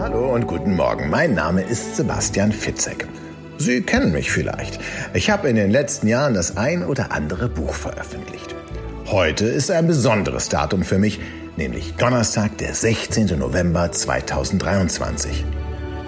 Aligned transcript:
Hallo 0.00 0.32
und 0.32 0.46
guten 0.46 0.76
Morgen. 0.76 1.10
Mein 1.10 1.34
Name 1.34 1.62
ist 1.62 1.96
Sebastian 1.96 2.52
Fitzek. 2.52 3.08
Sie 3.58 3.82
kennen 3.82 4.12
mich 4.12 4.30
vielleicht. 4.30 4.78
Ich 5.12 5.28
habe 5.28 5.48
in 5.48 5.56
den 5.56 5.72
letzten 5.72 6.06
Jahren 6.06 6.34
das 6.34 6.56
ein 6.56 6.84
oder 6.84 7.10
andere 7.10 7.48
Buch 7.48 7.74
veröffentlicht. 7.74 8.54
Heute 9.06 9.46
ist 9.46 9.72
ein 9.72 9.88
besonderes 9.88 10.48
Datum 10.48 10.84
für 10.84 10.98
mich, 10.98 11.18
nämlich 11.56 11.94
Donnerstag, 11.94 12.58
der 12.58 12.72
16. 12.72 13.36
November 13.36 13.90
2023. 13.90 15.44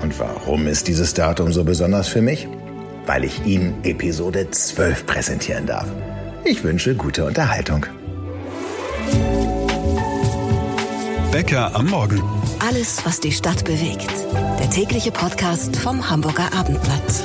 Und 0.00 0.16
warum 0.20 0.68
ist 0.68 0.86
dieses 0.86 1.12
Datum 1.14 1.52
so 1.52 1.64
besonders 1.64 2.06
für 2.06 2.22
mich? 2.22 2.46
Weil 3.04 3.24
ich 3.24 3.44
Ihnen 3.44 3.82
Episode 3.82 4.48
12 4.48 5.06
präsentieren 5.06 5.66
darf. 5.66 5.88
Ich 6.44 6.62
wünsche 6.62 6.94
gute 6.94 7.24
Unterhaltung. 7.24 7.86
Bäcker 11.34 11.74
am 11.74 11.86
Morgen. 11.86 12.22
Alles, 12.60 13.04
was 13.04 13.18
die 13.18 13.32
Stadt 13.32 13.64
bewegt. 13.64 14.08
Der 14.60 14.70
tägliche 14.70 15.10
Podcast 15.10 15.74
vom 15.74 16.08
Hamburger 16.08 16.52
Abendblatt. 16.54 17.24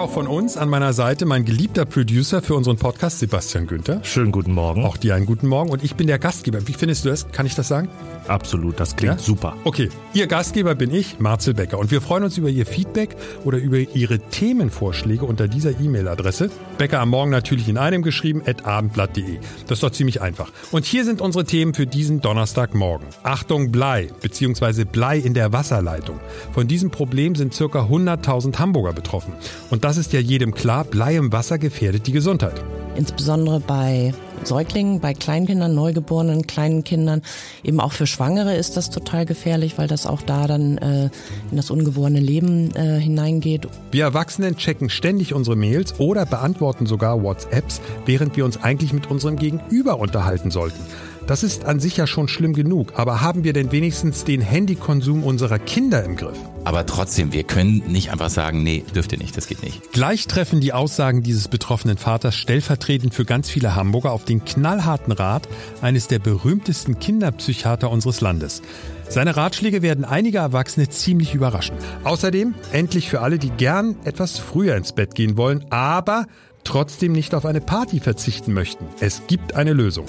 Auch 0.00 0.08
von 0.10 0.26
uns. 0.26 0.56
An 0.56 0.70
meiner 0.70 0.94
Seite 0.94 1.26
mein 1.26 1.44
geliebter 1.44 1.84
Producer 1.84 2.40
für 2.40 2.54
unseren 2.54 2.78
Podcast, 2.78 3.18
Sebastian 3.18 3.66
Günther. 3.66 4.02
Schönen 4.02 4.32
guten 4.32 4.52
Morgen. 4.52 4.82
Auch 4.86 4.96
dir 4.96 5.14
einen 5.14 5.26
guten 5.26 5.46
Morgen. 5.46 5.68
Und 5.68 5.84
ich 5.84 5.94
bin 5.94 6.06
der 6.06 6.18
Gastgeber. 6.18 6.66
Wie 6.66 6.72
findest 6.72 7.04
du 7.04 7.10
das? 7.10 7.30
Kann 7.32 7.44
ich 7.44 7.54
das 7.54 7.68
sagen? 7.68 7.90
Absolut, 8.26 8.80
das 8.80 8.96
klingt 8.96 9.16
Ja? 9.16 9.18
super. 9.18 9.56
Okay, 9.64 9.90
Ihr 10.14 10.26
Gastgeber 10.26 10.74
bin 10.74 10.90
ich, 10.94 11.18
Marcel 11.20 11.52
Becker. 11.52 11.78
Und 11.78 11.90
wir 11.90 12.00
freuen 12.00 12.24
uns 12.24 12.38
über 12.38 12.48
Ihr 12.48 12.64
Feedback 12.64 13.14
oder 13.44 13.58
über 13.58 13.76
Ihre 13.76 14.20
Themenvorschläge 14.20 15.26
unter 15.26 15.48
dieser 15.48 15.78
E-Mail-Adresse. 15.78 16.50
Becker 16.78 17.00
am 17.00 17.10
Morgen 17.10 17.30
natürlich 17.30 17.68
in 17.68 17.76
einem 17.76 18.02
geschrieben, 18.02 18.40
at 18.46 18.64
abendblatt.de. 18.64 19.38
Das 19.66 19.76
ist 19.78 19.82
doch 19.82 19.90
ziemlich 19.90 20.22
einfach. 20.22 20.50
Und 20.70 20.86
hier 20.86 21.04
sind 21.04 21.20
unsere 21.20 21.44
Themen 21.44 21.74
für 21.74 21.86
diesen 21.86 22.22
Donnerstagmorgen. 22.22 23.06
Achtung, 23.22 23.70
Blei, 23.70 24.08
beziehungsweise 24.22 24.86
Blei 24.86 25.18
in 25.18 25.34
der 25.34 25.52
Wasserleitung. 25.52 26.20
Von 26.54 26.68
diesem 26.68 26.90
Problem 26.90 27.34
sind 27.34 27.52
circa 27.52 27.82
100.000 27.82 28.58
Hamburger 28.58 28.94
betroffen. 28.94 29.34
Und 29.68 29.84
das 29.84 29.89
ist 29.96 30.12
ja 30.12 30.20
jedem 30.20 30.54
klar, 30.54 30.84
Blei 30.84 31.16
im 31.16 31.32
Wasser 31.32 31.58
gefährdet 31.58 32.06
die 32.06 32.12
Gesundheit. 32.12 32.62
insbesondere 32.96 33.60
bei 33.60 34.12
Säuglingen, 34.44 35.00
bei 35.00 35.14
Kleinkindern, 35.14 35.74
neugeborenen 35.74 36.46
kleinen 36.46 36.84
Kindern. 36.84 37.22
Eben 37.62 37.80
auch 37.80 37.92
für 37.92 38.06
Schwangere 38.06 38.54
ist 38.54 38.76
das 38.76 38.90
total 38.90 39.26
gefährlich, 39.26 39.78
weil 39.78 39.86
das 39.86 40.06
auch 40.06 40.22
da 40.22 40.46
dann 40.46 40.78
äh, 40.78 41.10
in 41.50 41.56
das 41.56 41.70
ungeborene 41.70 42.20
Leben 42.20 42.74
äh, 42.74 42.98
hineingeht. 42.98 43.68
Wir 43.90 44.04
Erwachsenen 44.04 44.56
checken 44.56 44.90
ständig 44.90 45.34
unsere 45.34 45.56
Mails 45.56 45.98
oder 45.98 46.26
beantworten 46.26 46.86
sogar 46.86 47.22
WhatsApps, 47.22 47.80
während 48.06 48.36
wir 48.36 48.44
uns 48.44 48.62
eigentlich 48.62 48.92
mit 48.92 49.10
unserem 49.10 49.36
Gegenüber 49.36 49.98
unterhalten 49.98 50.50
sollten. 50.50 50.80
Das 51.26 51.42
ist 51.42 51.64
an 51.64 51.80
sich 51.80 51.96
ja 51.96 52.06
schon 52.06 52.28
schlimm 52.28 52.54
genug, 52.54 52.94
aber 52.96 53.20
haben 53.20 53.44
wir 53.44 53.52
denn 53.52 53.72
wenigstens 53.72 54.24
den 54.24 54.40
Handykonsum 54.40 55.22
unserer 55.22 55.58
Kinder 55.58 56.04
im 56.04 56.16
Griff? 56.16 56.36
Aber 56.64 56.84
trotzdem, 56.84 57.32
wir 57.32 57.44
können 57.44 57.82
nicht 57.86 58.10
einfach 58.10 58.30
sagen, 58.30 58.62
nee, 58.62 58.84
dürft 58.94 59.12
ihr 59.12 59.18
nicht, 59.18 59.36
das 59.36 59.46
geht 59.46 59.62
nicht. 59.62 59.92
Gleich 59.92 60.26
treffen 60.26 60.60
die 60.60 60.72
Aussagen 60.72 61.22
dieses 61.22 61.48
betroffenen 61.48 61.96
Vaters 61.96 62.36
stellvertretend 62.36 63.14
für 63.14 63.24
ganz 63.24 63.48
viele 63.48 63.74
Hamburger 63.76 64.12
auf 64.12 64.24
den 64.24 64.44
knallharten 64.44 65.12
Rat 65.12 65.48
eines 65.80 66.08
der 66.08 66.18
berühmtesten 66.18 66.98
Kinderpsychiater 66.98 67.90
unseres 67.90 68.20
Landes. 68.20 68.62
Seine 69.08 69.36
Ratschläge 69.36 69.82
werden 69.82 70.04
einige 70.04 70.38
Erwachsene 70.38 70.88
ziemlich 70.88 71.34
überraschen. 71.34 71.76
Außerdem 72.04 72.54
endlich 72.70 73.08
für 73.10 73.22
alle, 73.22 73.38
die 73.38 73.50
gern 73.50 73.96
etwas 74.04 74.38
früher 74.38 74.76
ins 74.76 74.92
Bett 74.92 75.14
gehen 75.14 75.36
wollen, 75.36 75.64
aber 75.70 76.26
trotzdem 76.64 77.12
nicht 77.12 77.34
auf 77.34 77.44
eine 77.46 77.60
Party 77.60 78.00
verzichten 78.00 78.52
möchten. 78.52 78.86
Es 79.00 79.22
gibt 79.26 79.54
eine 79.54 79.72
Lösung. 79.72 80.06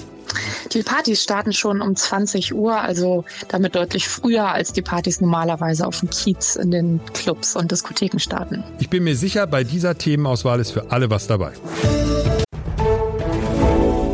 Die 0.72 0.82
Partys 0.82 1.22
starten 1.22 1.52
schon 1.52 1.82
um 1.82 1.94
20 1.94 2.54
Uhr, 2.54 2.80
also 2.80 3.24
damit 3.48 3.74
deutlich 3.74 4.08
früher 4.08 4.48
als 4.48 4.72
die 4.72 4.82
Partys 4.82 5.20
normalerweise 5.20 5.86
auf 5.86 6.00
dem 6.00 6.10
Kiez 6.10 6.56
in 6.56 6.70
den 6.70 7.00
Clubs 7.12 7.56
und 7.56 7.70
Diskotheken 7.70 8.18
starten. 8.18 8.64
Ich 8.78 8.88
bin 8.88 9.04
mir 9.04 9.16
sicher, 9.16 9.46
bei 9.46 9.64
dieser 9.64 9.98
Themenauswahl 9.98 10.60
ist 10.60 10.70
für 10.70 10.90
alle 10.90 11.10
was 11.10 11.26
dabei. 11.26 11.52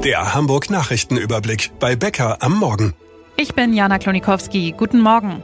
Der 0.04 0.34
Hamburg 0.34 0.70
Nachrichtenüberblick 0.70 1.72
bei 1.78 1.94
Bäcker 1.94 2.42
am 2.42 2.56
Morgen. 2.56 2.94
Ich 3.36 3.54
bin 3.54 3.72
Jana 3.72 3.98
Klonikowski. 3.98 4.74
Guten 4.76 5.00
Morgen. 5.00 5.42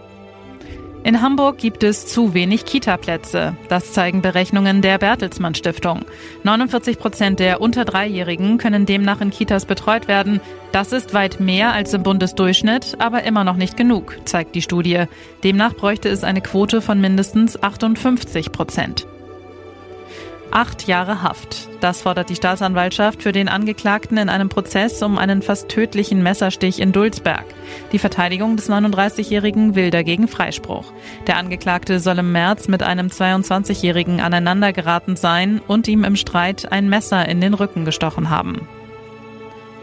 In 1.04 1.20
Hamburg 1.20 1.58
gibt 1.58 1.84
es 1.84 2.06
zu 2.06 2.32
wenig 2.32 2.64
Kita-Plätze. 2.64 3.54
Das 3.68 3.92
zeigen 3.92 4.22
Berechnungen 4.22 4.80
der 4.80 4.96
Bertelsmann 4.96 5.54
Stiftung. 5.54 6.06
49 6.44 6.98
Prozent 6.98 7.40
der 7.40 7.60
unter 7.60 7.84
Dreijährigen 7.84 8.56
können 8.56 8.86
demnach 8.86 9.20
in 9.20 9.28
Kitas 9.28 9.66
betreut 9.66 10.08
werden. 10.08 10.40
Das 10.72 10.92
ist 10.92 11.12
weit 11.12 11.40
mehr 11.40 11.74
als 11.74 11.92
im 11.92 12.02
Bundesdurchschnitt, 12.02 12.96
aber 13.00 13.24
immer 13.24 13.44
noch 13.44 13.56
nicht 13.56 13.76
genug, 13.76 14.16
zeigt 14.24 14.54
die 14.54 14.62
Studie. 14.62 15.04
Demnach 15.44 15.74
bräuchte 15.74 16.08
es 16.08 16.24
eine 16.24 16.40
Quote 16.40 16.80
von 16.80 17.02
mindestens 17.02 17.62
58 17.62 18.50
Prozent. 18.50 19.06
Acht 20.54 20.86
Jahre 20.86 21.20
Haft. 21.20 21.68
Das 21.80 22.02
fordert 22.02 22.30
die 22.30 22.36
Staatsanwaltschaft 22.36 23.24
für 23.24 23.32
den 23.32 23.48
Angeklagten 23.48 24.16
in 24.18 24.28
einem 24.28 24.48
Prozess 24.48 25.02
um 25.02 25.18
einen 25.18 25.42
fast 25.42 25.68
tödlichen 25.68 26.22
Messerstich 26.22 26.78
in 26.78 26.92
Dulsberg. 26.92 27.44
Die 27.90 27.98
Verteidigung 27.98 28.54
des 28.54 28.70
39-Jährigen 28.70 29.74
will 29.74 29.90
dagegen 29.90 30.28
Freispruch. 30.28 30.92
Der 31.26 31.38
Angeklagte 31.38 31.98
soll 31.98 32.20
im 32.20 32.30
März 32.30 32.68
mit 32.68 32.84
einem 32.84 33.08
22-Jährigen 33.08 34.20
aneinandergeraten 34.20 35.16
sein 35.16 35.60
und 35.66 35.88
ihm 35.88 36.04
im 36.04 36.14
Streit 36.14 36.70
ein 36.70 36.88
Messer 36.88 37.28
in 37.28 37.40
den 37.40 37.54
Rücken 37.54 37.84
gestochen 37.84 38.30
haben. 38.30 38.68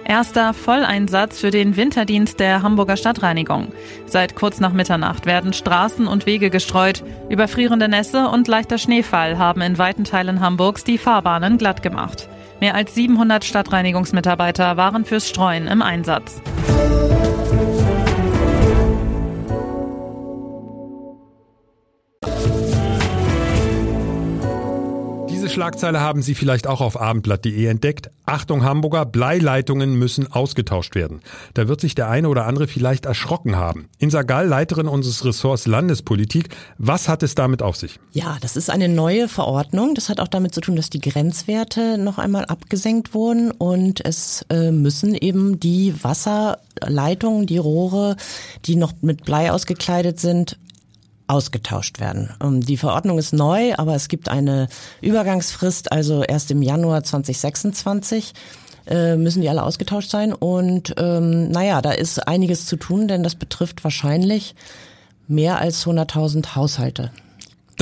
Erster 0.06 0.54
Volleinsatz 0.54 1.40
für 1.40 1.52
den 1.52 1.78
Winterdienst 1.78 2.40
der 2.40 2.64
Hamburger 2.64 2.98
Stadtreinigung. 2.98 3.72
Seit 4.06 4.36
kurz 4.36 4.60
nach 4.60 4.74
Mitternacht 4.74 5.26
werden 5.26 5.54
Straßen 5.54 6.08
und 6.08 6.26
Wege 6.26 6.50
gestreut. 6.50 7.04
Überfrierende 7.30 7.88
Nässe 7.88 8.28
und 8.28 8.48
leichter 8.48 8.78
Schneefall 8.78 9.38
haben 9.38 9.62
in 9.62 9.78
weiten 9.78 10.04
Teilen 10.04 10.40
Hamburgs 10.40 10.84
die 10.84 10.98
Fahrbahnen 10.98 11.58
glatt 11.58 11.84
gemacht. 11.84 12.28
Mehr 12.60 12.76
als 12.76 12.94
700 12.96 13.44
Stadtreinigungsmitarbeiter 13.44 14.78
waren 14.78 15.06
fürs 15.06 15.28
Streuen 15.28 15.68
im 15.68 15.82
Einsatz. 15.82 16.42
Schlagzeile 25.52 26.00
haben 26.00 26.22
Sie 26.22 26.34
vielleicht 26.34 26.66
auch 26.66 26.80
auf 26.80 27.00
abendblatt.de 27.00 27.66
entdeckt. 27.66 28.10
Achtung 28.26 28.64
Hamburger, 28.64 29.06
Bleileitungen 29.06 29.96
müssen 29.96 30.32
ausgetauscht 30.32 30.96
werden. 30.96 31.20
Da 31.54 31.68
wird 31.68 31.82
sich 31.82 31.94
der 31.94 32.10
eine 32.10 32.30
oder 32.30 32.46
andere 32.46 32.68
vielleicht 32.68 33.06
erschrocken 33.06 33.58
haben. 33.58 33.90
Insa 34.00 34.22
Gall, 34.22 34.48
Leiterin 34.48 34.88
unseres 34.88 35.26
Ressorts 35.26 35.68
Landespolitik, 35.68 36.50
was 36.78 37.10
hat 37.10 37.24
es 37.24 37.36
damit 37.36 37.62
auf 37.62 37.76
sich? 37.76 38.00
Ja, 38.14 38.38
das 38.40 38.56
ist 38.56 38.70
eine 38.70 38.88
neue 38.88 39.28
Verordnung. 39.28 39.94
Das 39.94 40.08
hat 40.08 40.22
auch 40.22 40.30
damit 40.30 40.56
zu 40.56 40.62
tun, 40.62 40.78
dass 40.78 40.90
die 40.90 41.02
Grenzwerte 41.02 41.98
noch 41.98 42.18
einmal 42.18 42.46
abgesenkt 42.46 43.14
wurden 43.14 43.52
und 43.52 44.04
es 44.06 44.46
äh, 44.50 44.72
müssen 44.72 45.14
eben 45.16 45.60
die 45.60 45.94
Wasserleitungen, 46.02 47.46
die 47.46 47.58
Rohre, 47.58 48.16
die 48.66 48.78
noch 48.78 48.94
mit 49.02 49.26
Blei 49.26 49.52
ausgekleidet 49.52 50.20
sind, 50.20 50.58
ausgetauscht 51.31 52.00
werden. 52.00 52.30
Ähm, 52.42 52.62
Die 52.62 52.78
Verordnung 52.78 53.18
ist 53.18 53.34
neu, 53.34 53.74
aber 53.75 53.96
es 53.96 54.08
gibt 54.08 54.30
eine 54.30 54.68
Übergangsfrist, 55.02 55.92
also 55.92 56.24
erst 56.24 56.52
im 56.52 56.62
Januar 56.62 57.03
2026 57.03 58.34
äh, 58.88 59.16
müssen 59.16 59.41
die 59.41 59.50
alle 59.50 59.64
ausgetauscht 59.64 60.09
sein. 60.09 60.34
Und 60.34 60.94
ähm, 60.97 61.50
naja, 61.50 61.81
da 61.81 61.91
ist 61.91 62.28
einiges 62.28 62.66
zu 62.66 62.75
tun, 62.75 63.08
denn 63.08 63.24
das 63.24 63.36
betrifft 63.36 63.84
wahrscheinlich 63.84 64.56
mehr 65.28 65.59
als 65.59 65.86
100.000 65.86 66.56
Haushalte. 66.56 67.12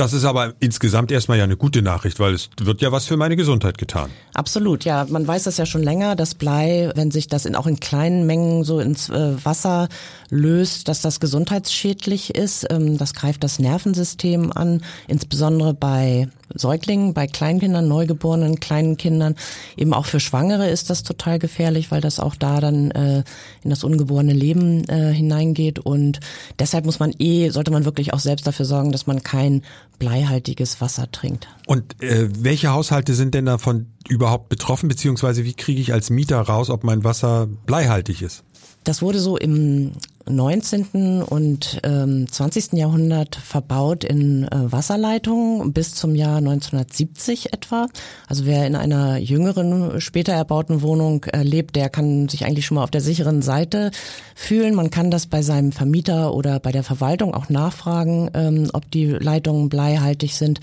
Das 0.00 0.14
ist 0.14 0.24
aber 0.24 0.54
insgesamt 0.60 1.12
erstmal 1.12 1.36
ja 1.36 1.44
eine 1.44 1.58
gute 1.58 1.82
Nachricht, 1.82 2.20
weil 2.20 2.32
es 2.32 2.48
wird 2.58 2.80
ja 2.80 2.90
was 2.90 3.04
für 3.04 3.18
meine 3.18 3.36
Gesundheit 3.36 3.76
getan. 3.76 4.08
Absolut, 4.32 4.86
ja. 4.86 5.06
Man 5.10 5.28
weiß 5.28 5.42
das 5.42 5.58
ja 5.58 5.66
schon 5.66 5.82
länger, 5.82 6.16
dass 6.16 6.34
Blei, 6.34 6.90
wenn 6.94 7.10
sich 7.10 7.28
das 7.28 7.44
in, 7.44 7.54
auch 7.54 7.66
in 7.66 7.80
kleinen 7.80 8.24
Mengen 8.24 8.64
so 8.64 8.80
ins 8.80 9.10
äh, 9.10 9.44
Wasser 9.44 9.90
löst, 10.30 10.88
dass 10.88 11.02
das 11.02 11.20
gesundheitsschädlich 11.20 12.34
ist. 12.34 12.66
Ähm, 12.70 12.96
das 12.96 13.12
greift 13.12 13.44
das 13.44 13.58
Nervensystem 13.58 14.50
an, 14.54 14.82
insbesondere 15.06 15.74
bei 15.74 16.30
Säuglingen, 16.54 17.14
bei 17.14 17.26
Kleinkindern, 17.26 17.88
neugeborenen 17.88 18.60
kleinen 18.60 18.96
Kindern. 18.96 19.36
Eben 19.76 19.94
auch 19.94 20.06
für 20.06 20.20
Schwangere 20.20 20.68
ist 20.68 20.90
das 20.90 21.02
total 21.02 21.38
gefährlich, 21.38 21.90
weil 21.90 22.00
das 22.00 22.20
auch 22.20 22.34
da 22.34 22.60
dann 22.60 22.90
äh, 22.90 23.22
in 23.62 23.70
das 23.70 23.84
ungeborene 23.84 24.32
Leben 24.32 24.84
äh, 24.88 25.12
hineingeht. 25.12 25.78
Und 25.78 26.20
deshalb 26.58 26.84
muss 26.84 26.98
man 26.98 27.12
eh, 27.18 27.50
sollte 27.50 27.70
man 27.70 27.84
wirklich 27.84 28.12
auch 28.12 28.20
selbst 28.20 28.46
dafür 28.46 28.66
sorgen, 28.66 28.92
dass 28.92 29.06
man 29.06 29.22
kein 29.22 29.62
bleihaltiges 29.98 30.80
Wasser 30.80 31.10
trinkt. 31.10 31.48
Und 31.66 32.02
äh, 32.02 32.28
welche 32.30 32.72
Haushalte 32.72 33.14
sind 33.14 33.34
denn 33.34 33.46
davon 33.46 33.86
überhaupt 34.08 34.48
betroffen, 34.48 34.88
beziehungsweise 34.88 35.44
wie 35.44 35.54
kriege 35.54 35.80
ich 35.80 35.92
als 35.92 36.10
Mieter 36.10 36.40
raus, 36.40 36.70
ob 36.70 36.84
mein 36.84 37.04
Wasser 37.04 37.46
bleihaltig 37.66 38.22
ist? 38.22 38.42
Das 38.84 39.02
wurde 39.02 39.20
so 39.20 39.36
im 39.36 39.92
19. 40.28 41.22
und 41.22 41.80
ähm, 41.82 42.26
20. 42.30 42.74
Jahrhundert 42.74 43.36
verbaut 43.36 44.04
in 44.04 44.44
äh, 44.44 44.72
Wasserleitungen 44.72 45.72
bis 45.72 45.94
zum 45.94 46.14
Jahr 46.14 46.38
1970 46.38 47.52
etwa. 47.52 47.88
Also 48.26 48.46
wer 48.46 48.66
in 48.66 48.76
einer 48.76 49.18
jüngeren, 49.18 50.00
später 50.00 50.32
erbauten 50.32 50.82
Wohnung 50.82 51.24
äh, 51.24 51.42
lebt, 51.42 51.76
der 51.76 51.88
kann 51.90 52.28
sich 52.28 52.44
eigentlich 52.44 52.66
schon 52.66 52.76
mal 52.76 52.84
auf 52.84 52.90
der 52.90 53.00
sicheren 53.00 53.42
Seite 53.42 53.90
fühlen. 54.34 54.74
Man 54.74 54.90
kann 54.90 55.10
das 55.10 55.26
bei 55.26 55.42
seinem 55.42 55.72
Vermieter 55.72 56.34
oder 56.34 56.60
bei 56.60 56.72
der 56.72 56.84
Verwaltung 56.84 57.34
auch 57.34 57.48
nachfragen, 57.48 58.30
ähm, 58.34 58.70
ob 58.72 58.90
die 58.90 59.06
Leitungen 59.06 59.68
bleihaltig 59.68 60.36
sind. 60.36 60.60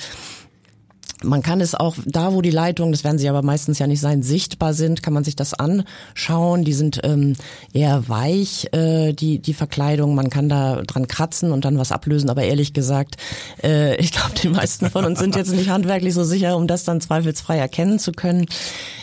Man 1.23 1.41
kann 1.41 1.61
es 1.61 1.73
auch 1.73 1.95
da, 2.05 2.33
wo 2.33 2.41
die 2.41 2.51
Leitungen, 2.51 2.91
das 2.91 3.03
werden 3.03 3.17
sie 3.17 3.27
aber 3.27 3.41
meistens 3.41 3.79
ja 3.79 3.87
nicht 3.87 4.01
sein, 4.01 4.21
sichtbar 4.21 4.73
sind, 4.73 5.01
kann 5.01 5.13
man 5.13 5.23
sich 5.23 5.35
das 5.35 5.53
anschauen. 5.53 6.63
Die 6.63 6.73
sind 6.73 6.99
ähm, 7.03 7.33
eher 7.73 8.07
weich, 8.07 8.71
äh, 8.73 9.13
die 9.13 9.39
die 9.39 9.53
Verkleidung. 9.55 10.13
Man 10.13 10.29
kann 10.29 10.47
da 10.47 10.83
dran 10.83 11.07
kratzen 11.07 11.51
und 11.51 11.65
dann 11.65 11.79
was 11.79 11.91
ablösen. 11.91 12.29
Aber 12.29 12.43
ehrlich 12.43 12.73
gesagt, 12.73 13.17
äh, 13.63 13.95
ich 13.97 14.11
glaube, 14.11 14.33
die 14.41 14.49
meisten 14.49 14.91
von 14.91 15.05
uns 15.05 15.19
sind 15.19 15.35
jetzt 15.35 15.51
nicht 15.51 15.69
handwerklich 15.69 16.13
so 16.13 16.23
sicher, 16.23 16.55
um 16.55 16.67
das 16.67 16.83
dann 16.83 17.01
zweifelsfrei 17.01 17.57
erkennen 17.57 17.97
zu 17.97 18.11
können. 18.11 18.45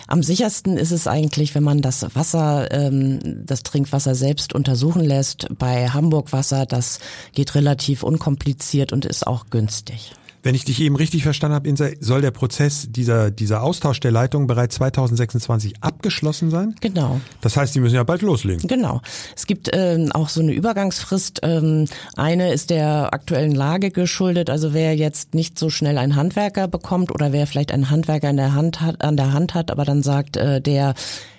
Am 0.06 0.22
sichersten 0.22 0.76
ist 0.76 0.92
es 0.92 1.06
eigentlich, 1.06 1.54
wenn 1.54 1.64
man 1.64 1.80
das 1.80 2.14
Wasser, 2.14 2.70
ähm, 2.70 3.18
das 3.46 3.62
Trinkwasser 3.62 4.14
selbst 4.14 4.54
untersuchen 4.54 5.02
lässt. 5.02 5.46
Bei 5.58 5.88
Hamburg 5.88 6.32
Wasser, 6.32 6.66
das 6.66 7.00
geht 7.32 7.54
relativ 7.54 8.02
unkompliziert 8.02 8.92
und 8.92 9.04
ist 9.04 9.26
auch 9.26 9.46
günstig. 9.50 10.12
Wenn 10.44 10.54
ich 10.54 10.66
dich 10.66 10.78
eben 10.82 10.94
richtig 10.94 11.22
verstanden 11.22 11.54
habe, 11.54 11.68
Insa, 11.70 11.88
soll 12.00 12.20
der 12.20 12.30
Prozess, 12.30 12.86
dieser, 12.90 13.30
dieser 13.30 13.62
Austausch 13.62 13.98
der 14.00 14.10
Leitung 14.10 14.46
bereits 14.46 14.74
2026 14.74 15.82
abgeschlossen 15.82 16.50
sein? 16.50 16.74
Genau. 16.82 17.18
Das 17.40 17.56
heißt, 17.56 17.74
die 17.74 17.80
müssen 17.80 17.94
ja 17.94 18.04
bald 18.04 18.20
loslegen. 18.20 18.68
Genau. 18.68 19.00
Es 19.34 19.46
gibt 19.46 19.70
ähm, 19.72 20.12
auch 20.12 20.28
so 20.28 20.42
eine 20.42 20.52
Übergangsfrist. 20.52 21.40
Ähm, 21.42 21.86
eine 22.16 22.52
ist 22.52 22.68
der 22.68 23.14
aktuellen 23.14 23.54
Lage 23.54 23.90
geschuldet. 23.90 24.50
Also 24.50 24.74
wer 24.74 24.94
jetzt 24.94 25.32
nicht 25.32 25.58
so 25.58 25.70
schnell 25.70 25.96
einen 25.96 26.14
Handwerker 26.14 26.68
bekommt 26.68 27.10
oder 27.10 27.32
wer 27.32 27.46
vielleicht 27.46 27.72
einen 27.72 27.88
Handwerker 27.88 28.28
in 28.28 28.36
der 28.36 28.52
Hand 28.52 28.82
hat, 28.82 29.00
an 29.00 29.16
der 29.16 29.32
Hand 29.32 29.54
hat, 29.54 29.70
aber 29.70 29.86
dann 29.86 30.02
sagt, 30.02 30.36
äh, 30.36 30.60
der 30.60 30.92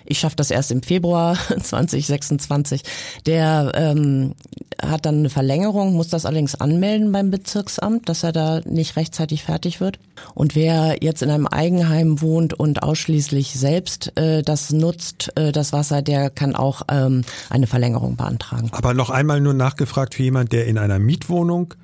ich 0.06 0.18
schaffe 0.18 0.36
das 0.36 0.50
erst 0.50 0.70
im 0.70 0.82
Februar 0.82 1.36
2026. 1.62 2.82
Der 3.26 3.72
ähm, 3.74 4.34
hat 4.82 5.06
dann 5.06 5.18
eine 5.18 5.30
Verlängerung, 5.30 5.94
muss 5.94 6.08
das 6.08 6.26
allerdings 6.26 6.54
anmelden 6.54 7.12
beim 7.12 7.30
Bezirksamt, 7.30 8.08
dass 8.08 8.22
er 8.22 8.32
da 8.32 8.60
nicht 8.64 8.96
rechtzeitig 8.96 9.42
fertig 9.44 9.80
wird. 9.80 9.98
Und 10.34 10.54
wer 10.54 10.98
jetzt 11.02 11.22
in 11.22 11.30
einem 11.30 11.46
Eigenheim 11.46 12.20
wohnt 12.20 12.54
und 12.54 12.82
ausschließlich 12.82 13.58
selbst 13.58 14.16
äh, 14.16 14.42
das 14.42 14.70
nutzt, 14.70 15.32
äh, 15.36 15.52
das 15.52 15.72
Wasser, 15.72 16.02
der 16.02 16.30
kann 16.30 16.54
auch 16.54 16.82
ähm, 16.90 17.22
eine 17.50 17.66
Verlängerung 17.66 18.16
beantragen. 18.16 18.68
Aber 18.72 18.94
noch 18.94 19.10
einmal 19.10 19.40
nur 19.40 19.54
nachgefragt 19.54 20.14
für 20.14 20.22
jemand, 20.22 20.52
der 20.52 20.66
in 20.66 20.78
einer 20.78 20.98
Mietwohnung 20.98 21.74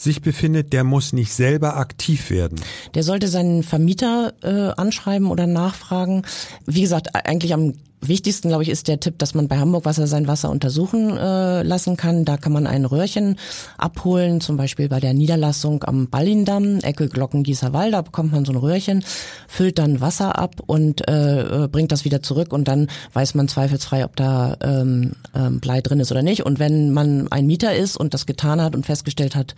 sich 0.00 0.22
befindet, 0.22 0.72
der 0.72 0.82
muss 0.82 1.12
nicht 1.12 1.32
selber 1.34 1.76
aktiv 1.76 2.30
werden. 2.30 2.58
Der 2.94 3.02
sollte 3.02 3.28
seinen 3.28 3.62
Vermieter 3.62 4.32
äh, 4.42 4.80
anschreiben 4.80 5.30
oder 5.30 5.46
nachfragen. 5.46 6.22
Wie 6.64 6.80
gesagt, 6.80 7.14
eigentlich 7.14 7.52
am 7.52 7.74
wichtigsten, 8.00 8.48
glaube 8.48 8.62
ich, 8.62 8.70
ist 8.70 8.88
der 8.88 8.98
Tipp, 8.98 9.18
dass 9.18 9.34
man 9.34 9.46
bei 9.46 9.58
Hamburg 9.58 9.84
Wasser 9.84 10.06
sein 10.06 10.26
Wasser 10.26 10.50
untersuchen 10.50 11.18
äh, 11.18 11.62
lassen 11.62 11.98
kann. 11.98 12.24
Da 12.24 12.38
kann 12.38 12.52
man 12.52 12.66
ein 12.66 12.86
Röhrchen 12.86 13.36
abholen, 13.76 14.40
zum 14.40 14.56
Beispiel 14.56 14.88
bei 14.88 15.00
der 15.00 15.12
Niederlassung 15.12 15.84
am 15.84 16.08
Ballindamm, 16.08 16.78
Ecke 16.78 17.08
Glockengießerwald, 17.08 17.92
da 17.92 18.00
bekommt 18.00 18.32
man 18.32 18.46
so 18.46 18.52
ein 18.52 18.56
Röhrchen, 18.56 19.04
füllt 19.48 19.78
dann 19.78 20.00
Wasser 20.00 20.38
ab 20.38 20.56
und 20.66 21.06
äh, 21.08 21.68
bringt 21.70 21.92
das 21.92 22.06
wieder 22.06 22.22
zurück 22.22 22.54
und 22.54 22.68
dann 22.68 22.88
weiß 23.12 23.34
man 23.34 23.48
zweifelsfrei, 23.48 24.04
ob 24.04 24.16
da 24.16 24.56
ähm, 24.62 25.12
ähm, 25.34 25.60
Blei 25.60 25.82
drin 25.82 26.00
ist 26.00 26.10
oder 26.10 26.22
nicht. 26.22 26.46
Und 26.46 26.58
wenn 26.58 26.92
man 26.92 27.28
ein 27.30 27.46
Mieter 27.46 27.74
ist 27.74 27.98
und 27.98 28.14
das 28.14 28.24
getan 28.24 28.62
hat 28.62 28.74
und 28.74 28.86
festgestellt 28.86 29.36
hat, 29.36 29.54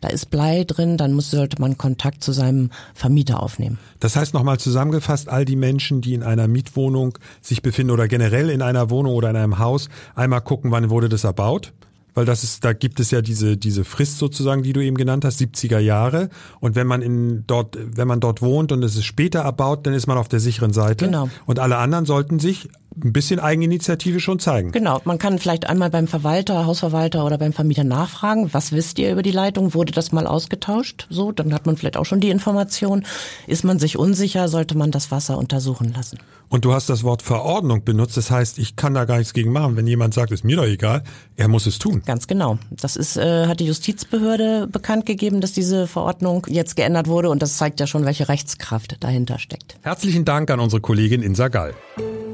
da 0.00 0.08
ist 0.08 0.30
Blei 0.30 0.64
drin, 0.64 0.96
dann 0.96 1.12
muss, 1.12 1.30
sollte 1.30 1.60
man 1.60 1.78
Kontakt 1.78 2.22
zu 2.22 2.32
seinem 2.32 2.70
Vermieter 2.94 3.42
aufnehmen. 3.42 3.78
Das 4.00 4.16
heißt 4.16 4.34
nochmal 4.34 4.58
zusammengefasst, 4.58 5.28
all 5.28 5.44
die 5.44 5.56
Menschen, 5.56 6.00
die 6.00 6.14
in 6.14 6.22
einer 6.22 6.48
Mietwohnung 6.48 7.18
sich 7.40 7.62
befinden 7.62 7.92
oder 7.92 8.08
generell 8.08 8.50
in 8.50 8.62
einer 8.62 8.90
Wohnung 8.90 9.14
oder 9.14 9.30
in 9.30 9.36
einem 9.36 9.58
Haus, 9.58 9.88
einmal 10.14 10.40
gucken, 10.40 10.70
wann 10.70 10.90
wurde 10.90 11.08
das 11.08 11.24
erbaut 11.24 11.72
weil 12.18 12.24
das 12.24 12.42
ist, 12.42 12.64
da 12.64 12.72
gibt 12.72 12.98
es 12.98 13.12
ja 13.12 13.22
diese, 13.22 13.56
diese 13.56 13.84
Frist 13.84 14.18
sozusagen, 14.18 14.64
die 14.64 14.72
du 14.72 14.84
eben 14.84 14.96
genannt 14.96 15.24
hast, 15.24 15.40
70er 15.40 15.78
Jahre. 15.78 16.30
Und 16.58 16.74
wenn 16.74 16.88
man 16.88 17.00
in 17.00 17.44
dort, 17.46 17.78
wenn 17.80 18.08
man 18.08 18.18
dort 18.18 18.42
wohnt 18.42 18.72
und 18.72 18.82
es 18.82 18.96
ist 18.96 19.04
später 19.04 19.42
erbaut, 19.42 19.86
dann 19.86 19.94
ist 19.94 20.08
man 20.08 20.18
auf 20.18 20.26
der 20.26 20.40
sicheren 20.40 20.72
Seite. 20.72 21.04
Genau. 21.04 21.30
Und 21.46 21.60
alle 21.60 21.76
anderen 21.76 22.06
sollten 22.06 22.40
sich 22.40 22.70
ein 22.96 23.12
bisschen 23.12 23.38
Eigeninitiative 23.40 24.20
schon 24.20 24.38
zeigen. 24.38 24.72
Genau, 24.72 25.00
man 25.04 25.18
kann 25.18 25.38
vielleicht 25.38 25.68
einmal 25.68 25.90
beim 25.90 26.08
Verwalter, 26.08 26.66
Hausverwalter 26.66 27.24
oder 27.24 27.38
beim 27.38 27.52
Vermieter 27.52 27.84
nachfragen, 27.84 28.52
was 28.52 28.72
wisst 28.72 28.98
ihr 28.98 29.12
über 29.12 29.22
die 29.22 29.30
Leitung? 29.30 29.74
Wurde 29.74 29.92
das 29.92 30.12
mal 30.12 30.26
ausgetauscht? 30.26 31.06
So, 31.10 31.32
dann 31.32 31.54
hat 31.54 31.66
man 31.66 31.76
vielleicht 31.76 31.96
auch 31.96 32.06
schon 32.06 32.20
die 32.20 32.30
Information. 32.30 33.04
Ist 33.46 33.64
man 33.64 33.78
sich 33.78 33.98
unsicher, 33.98 34.48
sollte 34.48 34.76
man 34.76 34.90
das 34.90 35.10
Wasser 35.10 35.38
untersuchen 35.38 35.92
lassen. 35.94 36.18
Und 36.50 36.64
du 36.64 36.72
hast 36.72 36.88
das 36.88 37.04
Wort 37.04 37.20
Verordnung 37.20 37.84
benutzt, 37.84 38.16
das 38.16 38.30
heißt, 38.30 38.58
ich 38.58 38.74
kann 38.74 38.94
da 38.94 39.04
gar 39.04 39.18
nichts 39.18 39.34
gegen 39.34 39.52
machen. 39.52 39.76
Wenn 39.76 39.86
jemand 39.86 40.14
sagt, 40.14 40.32
ist 40.32 40.44
mir 40.44 40.56
doch 40.56 40.64
egal, 40.64 41.02
er 41.36 41.48
muss 41.48 41.66
es 41.66 41.78
tun. 41.78 42.02
Ganz 42.06 42.26
genau. 42.26 42.58
Das 42.70 42.96
ist, 42.96 43.18
äh, 43.18 43.46
hat 43.46 43.60
die 43.60 43.66
Justizbehörde 43.66 44.66
bekannt 44.66 45.04
gegeben, 45.04 45.42
dass 45.42 45.52
diese 45.52 45.86
Verordnung 45.86 46.46
jetzt 46.48 46.74
geändert 46.74 47.06
wurde 47.06 47.28
und 47.28 47.42
das 47.42 47.58
zeigt 47.58 47.80
ja 47.80 47.86
schon, 47.86 48.06
welche 48.06 48.28
Rechtskraft 48.28 48.96
dahinter 49.00 49.38
steckt. 49.38 49.76
Herzlichen 49.82 50.24
Dank 50.24 50.50
an 50.50 50.60
unsere 50.60 50.80
Kollegin 50.80 51.22
Insa 51.22 51.48
Gall. 51.48 51.74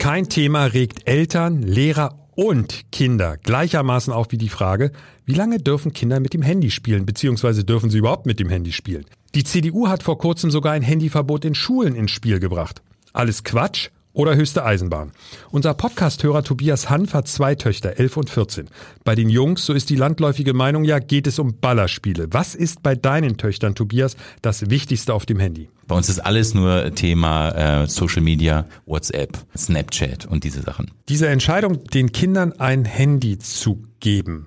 Kein 0.04 0.28
Thema 0.28 0.66
regt 0.66 1.08
Eltern, 1.08 1.62
Lehrer 1.62 2.28
und 2.36 2.92
Kinder 2.92 3.38
gleichermaßen 3.38 4.12
auf 4.12 4.32
wie 4.32 4.36
die 4.36 4.50
Frage, 4.50 4.92
wie 5.24 5.32
lange 5.32 5.56
dürfen 5.56 5.94
Kinder 5.94 6.20
mit 6.20 6.34
dem 6.34 6.42
Handy 6.42 6.70
spielen, 6.70 7.06
beziehungsweise 7.06 7.64
dürfen 7.64 7.88
sie 7.88 7.96
überhaupt 7.96 8.26
mit 8.26 8.38
dem 8.38 8.50
Handy 8.50 8.72
spielen. 8.72 9.06
Die 9.34 9.44
CDU 9.44 9.88
hat 9.88 10.02
vor 10.02 10.18
kurzem 10.18 10.50
sogar 10.50 10.74
ein 10.74 10.82
Handyverbot 10.82 11.46
in 11.46 11.54
Schulen 11.54 11.94
ins 11.94 12.10
Spiel 12.10 12.38
gebracht. 12.38 12.82
Alles 13.14 13.44
Quatsch 13.44 13.88
oder 14.14 14.36
höchste 14.36 14.64
Eisenbahn. 14.64 15.12
Unser 15.50 15.74
Podcasthörer 15.74 16.42
Tobias 16.42 16.88
Hanf 16.88 17.12
hat 17.12 17.28
zwei 17.28 17.54
Töchter, 17.54 17.98
11 17.98 18.16
und 18.16 18.30
14. 18.30 18.68
Bei 19.04 19.14
den 19.14 19.28
Jungs, 19.28 19.66
so 19.66 19.74
ist 19.74 19.90
die 19.90 19.96
landläufige 19.96 20.54
Meinung 20.54 20.84
ja, 20.84 21.00
geht 21.00 21.26
es 21.26 21.38
um 21.38 21.60
Ballerspiele. 21.60 22.28
Was 22.30 22.54
ist 22.54 22.82
bei 22.82 22.94
deinen 22.94 23.36
Töchtern, 23.36 23.74
Tobias, 23.74 24.16
das 24.40 24.70
Wichtigste 24.70 25.12
auf 25.12 25.26
dem 25.26 25.38
Handy? 25.38 25.68
Bei 25.86 25.96
uns 25.96 26.08
ist 26.08 26.20
alles 26.20 26.54
nur 26.54 26.94
Thema 26.94 27.82
äh, 27.82 27.86
Social 27.86 28.22
Media, 28.22 28.66
WhatsApp, 28.86 29.36
Snapchat 29.56 30.24
und 30.24 30.44
diese 30.44 30.62
Sachen. 30.62 30.90
Diese 31.08 31.28
Entscheidung, 31.28 31.84
den 31.84 32.12
Kindern 32.12 32.52
ein 32.52 32.86
Handy 32.86 33.38
zu 33.38 33.84
geben, 34.00 34.46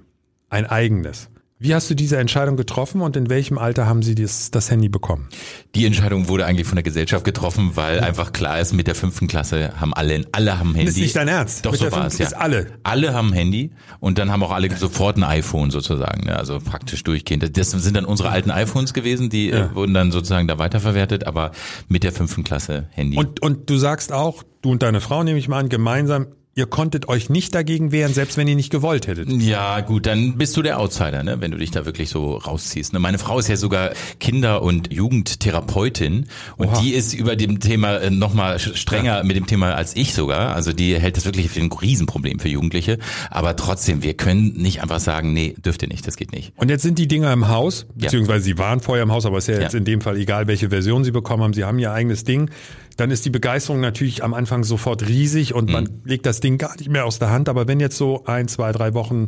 ein 0.50 0.66
eigenes, 0.66 1.30
wie 1.60 1.74
hast 1.74 1.90
du 1.90 1.96
diese 1.96 2.18
Entscheidung 2.18 2.56
getroffen 2.56 3.02
und 3.02 3.16
in 3.16 3.30
welchem 3.32 3.58
Alter 3.58 3.88
haben 3.88 4.04
Sie 4.04 4.14
das, 4.14 4.52
das 4.52 4.70
Handy 4.70 4.90
bekommen? 4.90 5.28
Die 5.74 5.88
Entscheidung 5.88 6.28
wurde 6.28 6.46
eigentlich 6.46 6.68
von 6.68 6.76
der 6.76 6.84
Gesellschaft 6.84 7.26
getroffen, 7.26 7.72
weil 7.74 7.98
ja. 7.98 8.04
einfach 8.04 8.32
klar 8.32 8.60
ist, 8.60 8.74
mit 8.74 8.86
der 8.86 8.94
fünften 8.94 9.28
Klasse 9.28 9.72
haben 9.82 9.92
alle, 9.94 10.26
alle 10.34 10.60
haben 10.60 10.76
Handy. 10.76 10.86
Das 10.86 10.96
ist 10.96 11.02
nicht 11.02 11.16
dein 11.16 11.28
Ernst? 11.28 11.66
Doch, 11.66 11.72
mit 11.72 11.80
so 11.80 11.92
war 11.92 12.06
es, 12.06 12.20
ja. 12.20 12.28
alle? 12.34 12.68
Alle 12.84 13.12
haben 13.14 13.34
Handy 13.34 13.72
und 14.00 14.20
dann 14.20 14.32
haben 14.32 14.44
auch 14.44 14.52
alle 14.52 14.76
sofort 14.78 15.18
ein 15.18 15.24
iPhone 15.24 15.72
sozusagen, 15.72 16.28
ne? 16.28 16.38
also 16.38 16.60
praktisch 16.60 17.04
durchgehend. 17.04 17.58
Das 17.58 17.72
sind 17.72 17.98
dann 17.98 18.06
unsere 18.06 18.30
alten 18.30 18.52
iPhones 18.52 18.94
gewesen, 18.94 19.30
die 19.30 19.50
äh, 19.50 19.58
ja. 19.58 19.76
wurden 19.76 19.96
dann 19.96 20.12
sozusagen 20.12 20.48
da 20.48 20.60
weiterverwertet, 20.60 21.26
aber 21.26 21.52
mit 21.88 22.04
der 22.04 22.12
fünften 22.12 22.44
Klasse 22.44 22.88
Handy. 22.92 23.18
Und, 23.18 23.42
und 23.42 23.68
du 23.68 23.78
sagst 23.78 24.14
auch, 24.14 24.44
du 24.62 24.72
und 24.72 24.84
deine 24.84 25.02
Frau 25.02 25.24
nehme 25.24 25.40
ich 25.40 25.48
mal 25.48 25.58
an, 25.58 25.70
gemeinsam, 25.70 26.28
Ihr 26.58 26.66
konntet 26.66 27.08
euch 27.08 27.30
nicht 27.30 27.54
dagegen 27.54 27.92
wehren, 27.92 28.16
selbst 28.16 28.36
wenn 28.36 28.48
ihr 28.48 28.56
nicht 28.56 28.72
gewollt 28.72 29.06
hättet. 29.06 29.30
Ja, 29.32 29.80
gut, 29.82 30.08
dann 30.08 30.40
bist 30.40 30.58
du 30.58 30.64
der 30.64 30.80
Outsider, 30.80 31.22
ne, 31.22 31.40
wenn 31.40 31.52
du 31.52 31.58
dich 31.60 31.70
da 31.70 31.86
wirklich 31.86 32.10
so 32.10 32.36
rausziehst. 32.36 32.94
Ne? 32.94 33.00
Meine 33.00 33.20
Frau 33.20 33.38
ist 33.38 33.48
ja 33.48 33.56
sogar 33.56 33.92
Kinder- 34.20 34.64
und 34.64 34.92
Jugendtherapeutin 34.92 36.26
und 36.58 36.70
Oha. 36.70 36.82
die 36.82 36.96
ist 36.96 37.14
über 37.14 37.36
dem 37.36 37.60
Thema 37.60 37.98
äh, 37.98 38.10
nochmal 38.10 38.58
strenger 38.58 39.18
ja. 39.18 39.24
mit 39.24 39.36
dem 39.36 39.46
Thema 39.46 39.76
als 39.76 39.96
ich 39.96 40.16
sogar. 40.16 40.56
Also 40.56 40.74
die 40.74 41.00
hält 41.00 41.16
das 41.18 41.26
wirklich 41.26 41.48
für 41.52 41.60
ein 41.60 41.72
Riesenproblem 41.72 42.40
für 42.40 42.50
Jugendliche. 42.50 42.98
Aber 43.30 43.56
trotzdem, 43.56 44.02
wir 44.02 44.16
können 44.16 44.54
nicht 44.54 44.82
einfach 44.82 45.00
sagen, 45.00 45.34
nee, 45.34 45.54
dürft 45.64 45.84
ihr 45.84 45.90
nicht, 45.90 46.08
das 46.08 46.16
geht 46.18 46.32
nicht. 46.32 46.54
Und 46.56 46.72
jetzt 46.72 46.82
sind 46.82 46.98
die 46.98 47.08
Dinger 47.08 47.32
im 47.34 47.50
Haus, 47.50 47.86
beziehungsweise 47.94 48.50
ja. 48.50 48.56
sie 48.56 48.58
waren 48.58 48.80
vorher 48.80 49.04
im 49.04 49.12
Haus, 49.12 49.28
aber 49.28 49.38
es 49.38 49.48
ist 49.48 49.56
ja 49.56 49.62
jetzt 49.62 49.74
ja. 49.74 49.78
in 49.78 49.86
dem 49.86 50.02
Fall 50.02 50.18
egal, 50.18 50.48
welche 50.48 50.72
Version 50.72 51.04
sie 51.04 51.12
bekommen 51.12 51.44
haben. 51.44 51.54
Sie 51.54 51.66
haben 51.66 51.78
ihr 51.78 51.92
eigenes 51.92 52.24
Ding 52.24 52.50
dann 52.98 53.12
ist 53.12 53.26
die 53.26 53.30
Begeisterung 53.30 53.80
natürlich 53.80 54.24
am 54.24 54.34
Anfang 54.34 54.64
sofort 54.64 55.08
riesig 55.08 55.54
und 55.54 55.68
mhm. 55.68 55.72
man 55.72 55.90
legt 56.04 56.26
das 56.26 56.40
Ding 56.40 56.58
gar 56.58 56.76
nicht 56.78 56.90
mehr 56.90 57.06
aus 57.06 57.20
der 57.20 57.30
Hand. 57.30 57.48
Aber 57.48 57.68
wenn 57.68 57.80
jetzt 57.80 57.98
so 57.98 58.26
ein, 58.26 58.48
zwei, 58.48 58.72
drei 58.72 58.94
Wochen 58.94 59.28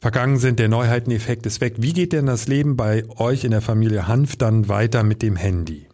vergangen 0.00 0.38
sind, 0.38 0.58
der 0.58 0.68
Neuheiteneffekt 0.68 1.46
ist 1.46 1.60
weg. 1.60 1.74
Wie 1.78 1.92
geht 1.92 2.12
denn 2.12 2.26
das 2.26 2.46
Leben 2.46 2.76
bei 2.76 3.04
euch 3.16 3.44
in 3.44 3.50
der 3.50 3.60
Familie 3.62 4.06
Hanf 4.06 4.36
dann 4.36 4.68
weiter 4.68 5.02
mit 5.02 5.22
dem 5.22 5.36
Handy? 5.36 5.87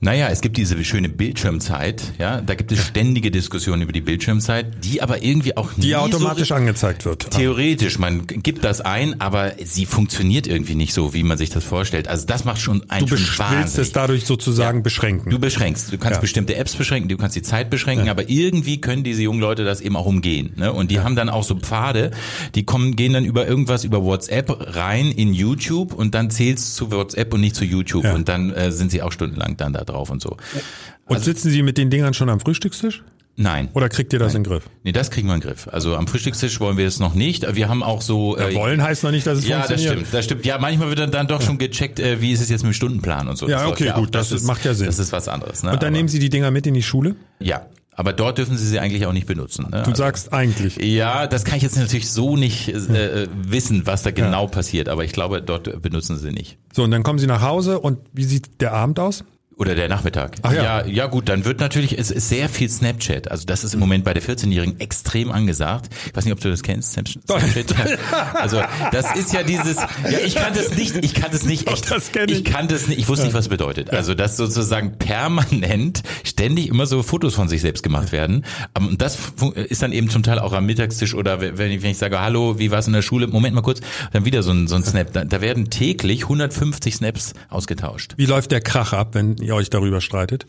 Naja, 0.00 0.28
es 0.28 0.40
gibt 0.40 0.56
diese 0.56 0.82
schöne 0.84 1.08
Bildschirmzeit, 1.08 2.02
ja, 2.18 2.40
da 2.40 2.54
gibt 2.54 2.72
es 2.72 2.84
ständige 2.84 3.30
Diskussionen 3.30 3.82
über 3.82 3.92
die 3.92 4.00
Bildschirmzeit, 4.00 4.84
die 4.84 5.02
aber 5.02 5.22
irgendwie 5.22 5.56
auch 5.56 5.72
Die 5.74 5.88
nie 5.88 5.94
automatisch 5.96 6.48
so 6.48 6.54
angezeigt 6.54 7.04
wird. 7.04 7.30
Theoretisch, 7.30 7.98
man 7.98 8.26
gibt 8.26 8.64
das 8.64 8.80
ein, 8.80 9.20
aber 9.20 9.52
sie 9.64 9.86
funktioniert 9.86 10.46
irgendwie 10.46 10.74
nicht 10.74 10.92
so, 10.94 11.14
wie 11.14 11.22
man 11.22 11.38
sich 11.38 11.50
das 11.50 11.64
vorstellt. 11.64 12.08
Also 12.08 12.26
das 12.26 12.44
macht 12.44 12.60
schon 12.60 12.88
einen 12.90 13.06
Du 13.06 13.16
schon 13.16 13.46
willst 13.50 13.78
es 13.78 13.92
dadurch 13.92 14.24
sozusagen 14.26 14.82
beschränken. 14.82 15.30
Du 15.30 15.38
beschränkst. 15.38 15.92
Du 15.92 15.98
kannst 15.98 16.16
Ja. 16.16 16.20
bestimmte 16.20 16.56
Apps 16.56 16.74
beschränken, 16.76 17.08
du 17.08 17.16
kannst 17.16 17.36
die 17.36 17.42
Zeit 17.42 17.70
beschränken, 17.70 18.08
aber 18.08 18.28
irgendwie 18.28 18.80
können 18.80 19.04
diese 19.04 19.22
jungen 19.22 19.40
Leute 19.40 19.64
das 19.64 19.80
eben 19.80 19.96
auch 19.96 20.06
umgehen. 20.06 20.52
Ne? 20.56 20.72
Und 20.72 20.90
die 20.90 21.00
haben 21.00 21.16
dann 21.16 21.28
auch 21.28 21.44
so 21.44 21.54
Pfade, 21.56 22.10
die 22.54 22.64
kommen, 22.64 22.96
gehen 22.96 23.12
dann 23.12 23.24
über 23.24 23.46
irgendwas 23.46 23.84
über 23.84 24.02
WhatsApp 24.02 24.54
rein 24.76 25.10
in 25.10 25.32
YouTube 25.34 25.94
und 25.94 26.14
dann 26.14 26.30
zählst 26.30 26.74
zu 26.76 26.90
WhatsApp 26.90 27.32
und 27.34 27.40
nicht 27.40 27.56
zu 27.56 27.64
YouTube 27.64 28.04
Ja. 28.04 28.14
und 28.14 28.28
dann 28.28 28.50
äh, 28.52 28.70
sind 28.72 28.90
sie 28.90 29.02
auch 29.02 29.12
stundenlang 29.12 29.56
dann 29.64 29.72
da 29.72 29.84
drauf 29.84 30.10
und 30.10 30.22
so. 30.22 30.36
Und 31.06 31.22
sitzen 31.24 31.50
Sie 31.50 31.62
mit 31.62 31.76
den 31.78 31.90
Dingern 31.90 32.14
schon 32.14 32.28
am 32.28 32.40
Frühstückstisch? 32.40 33.02
Nein. 33.36 33.68
Oder 33.74 33.88
kriegt 33.88 34.12
ihr 34.12 34.20
das 34.20 34.32
in 34.36 34.44
den 34.44 34.48
Griff? 34.52 34.62
Nee, 34.84 34.92
das 34.92 35.10
kriegen 35.10 35.26
wir 35.26 35.34
in 35.34 35.40
den 35.40 35.48
Griff. 35.48 35.66
Also 35.66 35.96
am 35.96 36.06
Frühstückstisch 36.06 36.60
wollen 36.60 36.76
wir 36.76 36.86
es 36.86 37.00
noch 37.00 37.14
nicht. 37.14 37.52
Wir 37.56 37.68
haben 37.68 37.82
auch 37.82 38.00
so. 38.00 38.36
äh, 38.38 38.54
Wollen 38.54 38.80
heißt 38.80 39.02
noch 39.02 39.10
nicht, 39.10 39.26
dass 39.26 39.38
es 39.38 39.48
ja, 39.48 39.58
das 39.58 39.66
funktioniert. 39.66 39.98
stimmt, 40.06 40.14
das 40.14 40.24
stimmt. 40.24 40.46
Ja, 40.46 40.58
manchmal 40.58 40.88
wird 40.88 41.00
dann, 41.00 41.10
dann 41.10 41.26
doch 41.26 41.42
schon 41.42 41.58
gecheckt, 41.58 41.98
äh, 41.98 42.20
wie 42.20 42.30
ist 42.30 42.40
es 42.40 42.48
jetzt 42.48 42.62
mit 42.62 42.70
dem 42.72 42.74
Stundenplan 42.74 43.26
und 43.26 43.36
so. 43.36 43.48
Ja, 43.48 43.62
Das 43.64 43.72
okay, 43.72 43.92
gut, 43.96 44.14
das 44.14 44.30
ist- 44.30 44.44
macht 44.46 44.64
ja 44.64 44.72
Sinn. 44.74 44.86
Das 44.86 45.00
ist 45.00 45.10
was 45.10 45.26
anderes. 45.26 45.64
Ne? 45.64 45.70
Und 45.72 45.82
dann 45.82 45.88
Aber- 45.88 45.96
nehmen 45.96 46.08
Sie 46.08 46.20
die 46.20 46.30
Dinger 46.30 46.52
mit 46.52 46.64
in 46.68 46.74
die 46.74 46.82
Schule? 46.84 47.16
Ja, 47.40 47.66
aber 47.96 48.12
dort 48.12 48.38
dürfen 48.38 48.56
Sie 48.56 48.68
sie 48.68 48.78
eigentlich 48.78 49.04
auch 49.04 49.12
nicht 49.12 49.26
benutzen. 49.26 49.66
Ne? 49.68 49.82
Du 49.84 49.92
sagst 49.96 50.32
eigentlich. 50.32 50.76
Ja, 50.76 51.26
das 51.26 51.44
kann 51.44 51.56
ich 51.56 51.64
jetzt 51.64 51.76
natürlich 51.76 52.08
so 52.12 52.36
nicht 52.36 52.68
äh, 52.68 53.26
wissen, 53.34 53.84
was 53.84 54.04
da 54.04 54.12
genau 54.12 54.46
passiert, 54.46 54.88
aber 54.88 55.04
ich 55.04 55.12
glaube, 55.12 55.42
dort 55.42 55.82
benutzen 55.82 56.18
sie 56.18 56.30
nicht. 56.30 56.56
So, 56.72 56.84
und 56.84 56.92
dann 56.92 57.02
kommen 57.02 57.18
Sie 57.18 57.26
nach 57.26 57.42
Hause 57.42 57.80
und 57.80 57.98
wie 58.12 58.24
sieht 58.24 58.60
der 58.60 58.74
Abend 58.74 59.00
aus? 59.00 59.24
Oder 59.56 59.74
der 59.74 59.88
Nachmittag. 59.88 60.36
Ach 60.42 60.52
ja. 60.52 60.80
ja, 60.80 60.86
ja 60.86 61.06
gut, 61.06 61.28
dann 61.28 61.44
wird 61.44 61.60
natürlich, 61.60 61.96
es 61.98 62.10
ist 62.10 62.28
sehr 62.28 62.48
viel 62.48 62.68
Snapchat. 62.68 63.30
Also 63.30 63.44
das 63.46 63.62
ist 63.62 63.74
im 63.74 63.80
Moment 63.80 64.04
bei 64.04 64.12
der 64.12 64.22
14-Jährigen 64.22 64.80
extrem 64.80 65.30
angesagt. 65.30 65.90
Ich 66.06 66.16
weiß 66.16 66.24
nicht, 66.24 66.32
ob 66.34 66.40
du 66.40 66.50
das 66.50 66.62
kennst, 66.62 66.92
Snap- 66.94 67.08
Snapchat. 67.08 67.98
also 68.34 68.60
das 68.90 69.14
ist 69.16 69.32
ja 69.32 69.42
dieses, 69.44 69.76
ja 69.76 70.18
ich 70.24 70.34
kannte 70.34 70.60
es 70.60 70.76
nicht, 70.76 70.96
ich 71.04 71.14
kannte 71.14 71.36
es 71.36 71.44
nicht 71.44 71.68
echt. 71.70 71.90
das 71.90 72.10
ich. 72.14 72.30
ich 72.38 72.44
kannte 72.44 72.74
es 72.74 72.88
nicht, 72.88 72.98
ich 72.98 73.08
wusste 73.08 73.24
nicht, 73.26 73.34
was 73.34 73.44
es 73.44 73.48
bedeutet. 73.48 73.90
Also 73.90 74.14
dass 74.14 74.36
sozusagen 74.36 74.98
permanent 74.98 76.02
ständig 76.24 76.68
immer 76.68 76.86
so 76.86 77.02
Fotos 77.02 77.34
von 77.34 77.48
sich 77.48 77.60
selbst 77.60 77.82
gemacht 77.82 78.12
werden. 78.12 78.44
Ähm, 78.76 78.88
Und 78.88 79.02
das 79.02 79.18
ist 79.68 79.82
dann 79.82 79.92
eben 79.92 80.10
zum 80.10 80.22
Teil 80.22 80.38
auch 80.38 80.52
am 80.52 80.66
Mittagstisch 80.66 81.14
oder 81.14 81.40
wenn 81.40 81.70
ich, 81.70 81.82
wenn 81.82 81.90
ich 81.90 81.98
sage, 81.98 82.20
hallo, 82.20 82.58
wie 82.58 82.70
war 82.70 82.78
es 82.80 82.86
in 82.86 82.92
der 82.92 83.02
Schule? 83.02 83.26
Moment 83.28 83.54
mal 83.54 83.62
kurz, 83.62 83.80
dann 84.12 84.24
wieder 84.24 84.42
so 84.42 84.50
ein, 84.50 84.66
so 84.68 84.74
ein 84.76 84.84
Snap. 84.84 85.12
Da, 85.12 85.24
da 85.24 85.40
werden 85.40 85.70
täglich 85.70 86.22
150 86.24 86.94
Snaps 86.96 87.34
ausgetauscht. 87.48 88.14
Wie 88.16 88.26
läuft 88.26 88.50
der 88.50 88.60
Krach 88.60 88.92
ab, 88.92 89.14
wenn 89.14 89.36
ihr 89.44 89.54
euch 89.54 89.70
darüber 89.70 90.00
streitet? 90.00 90.46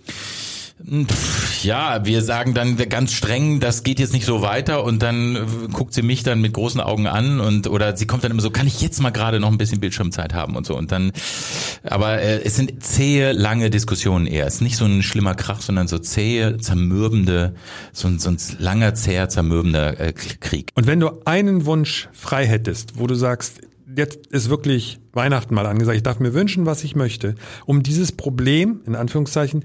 Pff, 0.84 1.64
Ja, 1.64 2.06
wir 2.06 2.22
sagen 2.22 2.54
dann 2.54 2.76
ganz 2.76 3.14
streng, 3.14 3.62
das 3.62 3.84
geht 3.84 3.98
jetzt 3.98 4.12
nicht 4.12 4.26
so 4.26 4.42
weiter 4.42 4.84
und 4.84 5.02
dann 5.02 5.36
äh, 5.36 5.40
guckt 5.72 5.94
sie 5.94 6.02
mich 6.02 6.24
dann 6.24 6.42
mit 6.42 6.52
großen 6.54 6.82
Augen 6.82 7.08
an 7.08 7.40
und 7.40 7.68
oder 7.68 7.96
sie 7.96 8.06
kommt 8.06 8.26
dann 8.26 8.32
immer 8.32 8.42
so, 8.42 8.52
kann 8.52 8.68
ich 8.68 8.82
jetzt 8.82 9.02
mal 9.02 9.12
gerade 9.12 9.40
noch 9.40 9.50
ein 9.50 9.58
bisschen 9.58 9.80
Bildschirmzeit 9.80 10.34
haben 10.34 10.56
und 10.56 10.66
so 10.66 10.78
und 10.78 10.92
dann, 10.92 11.14
aber 11.84 12.22
äh, 12.22 12.42
es 12.44 12.58
sind 12.58 12.84
zähe, 12.84 13.32
lange 13.32 13.70
Diskussionen 13.70 14.28
eher. 14.28 14.46
Es 14.46 14.56
ist 14.56 14.62
nicht 14.62 14.76
so 14.76 14.86
ein 14.86 15.02
schlimmer 15.02 15.34
Krach, 15.34 15.62
sondern 15.62 15.88
so 15.88 15.98
zähe, 15.98 16.58
zermürbende, 16.58 17.56
so 17.94 18.10
ein, 18.10 18.20
so 18.20 18.30
ein 18.30 18.38
langer, 18.60 18.94
zäher, 18.96 19.30
zermürbender 19.30 20.00
äh, 20.00 20.14
Krieg. 20.14 20.72
Und 20.76 20.88
wenn 20.88 21.00
du 21.00 21.22
einen 21.24 21.66
Wunsch 21.66 22.10
frei 22.12 22.46
hättest, 22.46 23.00
wo 23.00 23.08
du 23.08 23.16
sagst, 23.16 23.62
jetzt 23.96 24.28
ist 24.28 24.50
wirklich 24.50 25.00
Weihnachten 25.16 25.56
mal 25.56 25.66
angesagt, 25.66 25.98
ich 25.98 26.04
darf 26.04 26.20
mir 26.20 26.34
wünschen, 26.34 26.66
was 26.66 26.84
ich 26.84 26.96
möchte, 26.96 27.36
um 27.66 27.84
dieses 27.84 28.12
Problem, 28.12 28.82
in 28.86 28.96
Anführungszeichen, 28.96 29.64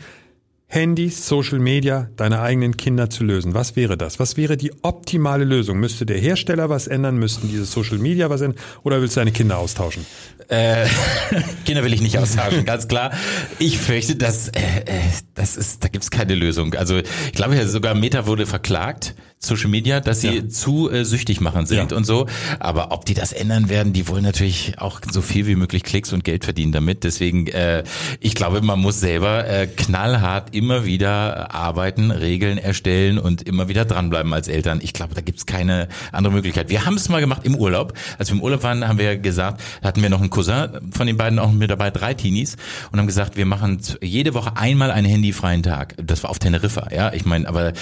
Handys, 0.73 1.27
Social 1.27 1.59
Media, 1.59 2.11
deine 2.15 2.43
eigenen 2.43 2.77
Kinder 2.77 3.11
zu 3.11 3.25
lösen. 3.25 3.55
Was 3.55 3.75
wäre 3.75 3.99
das? 3.99 4.21
Was 4.21 4.37
wäre 4.37 4.57
die 4.57 4.71
optimale 4.83 5.45
Lösung? 5.45 5.81
Müsste 5.81 6.07
der 6.07 6.17
Hersteller 6.17 6.71
was 6.71 6.87
ändern? 6.87 7.17
Müssten 7.17 7.49
diese 7.49 7.65
Social 7.65 7.99
Media 7.99 8.31
was 8.31 8.41
ändern? 8.41 8.61
Oder 8.85 9.01
willst 9.01 9.17
du 9.17 9.21
deine 9.21 9.33
Kinder 9.33 9.59
austauschen? 9.59 10.07
Äh, 10.47 10.87
Kinder 11.65 11.83
will 11.83 11.93
ich 11.93 12.01
nicht 12.01 12.17
austauschen, 12.19 12.65
ganz 12.65 12.87
klar. 12.87 13.11
Ich 13.59 13.79
fürchte, 13.79 14.15
dass 14.15 14.47
äh, 14.51 14.61
äh, 14.87 15.01
das 15.35 15.57
ist, 15.57 15.83
da 15.83 15.89
gibt's 15.89 16.13
keine 16.13 16.37
Lösung. 16.37 16.75
Also 16.75 16.99
ich 16.99 17.33
glaube 17.33 17.67
sogar 17.67 17.97
Meta 17.97 18.29
wurde 18.29 18.47
verklagt, 18.47 19.17
Social 19.43 19.71
Media, 19.71 20.01
dass 20.01 20.21
sie 20.21 20.49
zu 20.49 20.91
äh, 20.91 21.03
süchtig 21.07 21.41
machen 21.41 21.65
sind 21.65 21.91
Ja. 21.93 21.97
und 21.97 22.05
so. 22.05 22.27
Aber 22.59 22.93
ob 22.93 23.07
die 23.07 23.15
das 23.15 23.33
ändern 23.33 23.71
werden, 23.71 23.95
die 23.95 24.07
wollen 24.07 24.23
natürlich 24.23 24.75
auch 24.77 25.01
so 25.11 25.23
viel 25.23 25.47
wie 25.47 25.55
möglich 25.57 25.83
Klicks 25.83 26.13
und 26.13 26.25
Geld 26.25 26.45
verdienen 26.45 26.73
damit. 26.73 27.05
Deswegen, 27.05 27.47
äh, 27.47 27.83
ich 28.21 28.35
glaube, 28.35 28.61
man 28.61 28.79
muss 28.79 29.01
selber 29.01 29.47
äh, 29.49 29.67
knallhart 29.67 30.55
immer 30.55 30.85
wieder 30.85 31.55
arbeiten, 31.55 32.11
Regeln 32.11 32.59
erstellen 32.59 33.19
und 33.19 33.41
immer 33.41 33.69
wieder 33.69 33.87
dranbleiben 33.87 34.35
als 34.35 34.47
Eltern. 34.47 34.81
Ich 34.83 34.93
glaube, 34.93 35.15
da 35.15 35.23
gibt's 35.23 35.47
keine 35.47 35.89
andere 36.13 36.35
Möglichkeit. 36.35 36.69
Wir 36.69 36.85
haben 36.85 36.97
es 36.97 37.09
mal 37.09 37.21
gemacht 37.21 37.41
im 37.45 37.55
Urlaub. 37.55 37.95
Als 38.19 38.29
wir 38.29 38.35
im 38.37 38.43
Urlaub 38.43 38.63
waren, 38.63 38.87
haben 38.87 38.99
wir 38.99 39.17
gesagt, 39.17 39.63
hatten 39.83 40.03
wir 40.03 40.11
noch 40.11 40.21
einen 40.21 40.29
Cousin 40.29 40.69
von 40.93 41.07
den 41.07 41.17
beiden 41.17 41.39
auch 41.39 41.51
mit 41.51 41.71
dabei, 41.71 41.91
drei 41.91 42.13
Teenies, 42.13 42.59
und 42.93 42.99
haben 42.99 43.07
gesagt, 43.07 43.39
wir 43.39 43.47
machen 43.47 43.81
jede 44.03 44.35
Woche 44.35 44.59
einmal 44.59 44.91
einen 44.91 45.07
handyfreien 45.09 45.63
Tag. 45.63 45.95
Das 45.97 46.23
war 46.25 46.29
auf 46.29 46.39
Teneriffa, 46.39 46.89
ja. 46.95 47.15
Ich 47.15 47.25
meine, 47.25 47.49
aber 47.49 47.73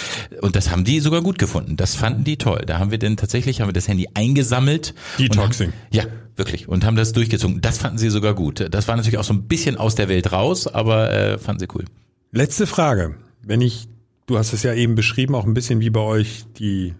und 0.41 0.55
das 0.55 0.71
haben 0.71 0.85
die 0.85 1.01
sogar 1.01 1.21
gut 1.21 1.37
gefunden. 1.37 1.48
Das 1.77 1.95
fanden 1.95 2.25
die 2.25 2.37
toll. 2.37 2.63
Da 2.67 2.79
haben 2.79 2.91
wir 2.91 2.99
denn 2.99 3.17
tatsächlich 3.17 3.61
haben 3.61 3.69
wir 3.69 3.73
das 3.73 3.89
Handy 3.89 4.09
eingesammelt. 4.15 4.95
Detoxing. 5.19 5.69
Haben, 5.69 5.79
ja, 5.91 6.05
wirklich. 6.37 6.69
Und 6.69 6.85
haben 6.85 6.97
das 6.97 7.13
durchgezogen. 7.13 7.61
Das 7.61 7.79
fanden 7.79 7.99
sie 7.99 8.11
sogar 8.11 8.35
gut. 8.35 8.67
Das 8.71 8.89
war 8.89 8.97
natürlich 8.97 9.19
auch 9.19 9.25
so 9.25 9.35
ein 9.35 9.45
bisschen 9.49 9.77
aus 9.77 9.95
der 9.95 10.09
Welt 10.09 10.33
raus, 10.33 10.67
aber 10.67 11.13
äh, 11.13 11.39
fanden 11.39 11.61
sie 11.61 11.69
cool. 11.75 11.85
Letzte 12.33 12.67
Frage. 12.67 13.15
Wenn 13.43 13.61
ich, 13.61 13.89
du 14.27 14.39
hast 14.39 14.53
es 14.53 14.63
ja 14.63 14.75
eben 14.75 14.95
beschrieben, 14.95 15.35
auch 15.35 15.47
ein 15.47 15.55
bisschen 15.55 15.81
wie 15.81 15.91
bei 15.91 16.01
euch 16.01 16.45
die 16.59 16.95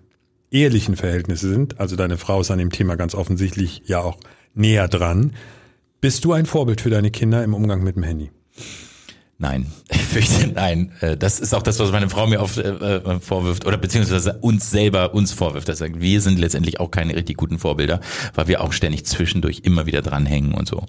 ehelichen 0.51 0.97
Verhältnisse 0.97 1.49
sind. 1.49 1.79
Also 1.81 1.97
deine 1.97 2.17
Frau 2.17 2.41
ist 2.41 2.51
an 2.51 2.59
dem 2.59 2.71
Thema 2.71 2.97
ganz 2.97 3.15
offensichtlich 3.15 3.83
ja 3.87 4.01
auch 4.01 4.19
näher 4.55 4.89
dran. 4.89 5.33
Bist 6.01 6.25
du 6.25 6.33
ein 6.33 6.47
Vorbild 6.47 6.81
für 6.81 6.91
deine 6.91 7.11
Kinder 7.11 7.43
im 7.45 7.55
Umgang 7.55 7.83
mit 7.83 7.97
dem 7.97 8.03
Handy? 8.03 8.31
Nein, 9.41 9.67
ich 9.89 10.03
fürchte 10.03 10.49
nein. 10.49 10.93
Äh, 11.01 11.17
Das 11.17 11.39
ist 11.39 11.55
auch 11.55 11.63
das, 11.63 11.79
was 11.79 11.93
meine 11.93 12.09
Frau 12.11 12.27
mir 12.27 12.41
oft 12.41 12.59
äh, 12.59 12.71
äh, 12.71 13.21
vorwirft 13.21 13.67
oder 13.67 13.77
beziehungsweise 13.77 14.39
uns 14.41 14.71
selber 14.71 15.15
uns 15.15 15.33
vorwirft. 15.33 15.69
Dass 15.69 15.79
sagt, 15.79 16.01
wir 16.01 16.21
sind 16.21 16.41
letztendlich 16.41 16.81
auch 16.81 16.91
keine 16.91 17.15
richtig 17.15 17.37
guten 17.37 17.61
Vorbilder, 17.61 18.01
weil 18.35 18.49
wir 18.49 18.61
auch 18.61 18.73
ständig 18.73 19.07
zwischendurch 19.07 19.61
immer 19.63 19.87
wieder 19.87 20.03
dranhängen 20.03 20.55
und 20.55 20.67
so. 20.67 20.85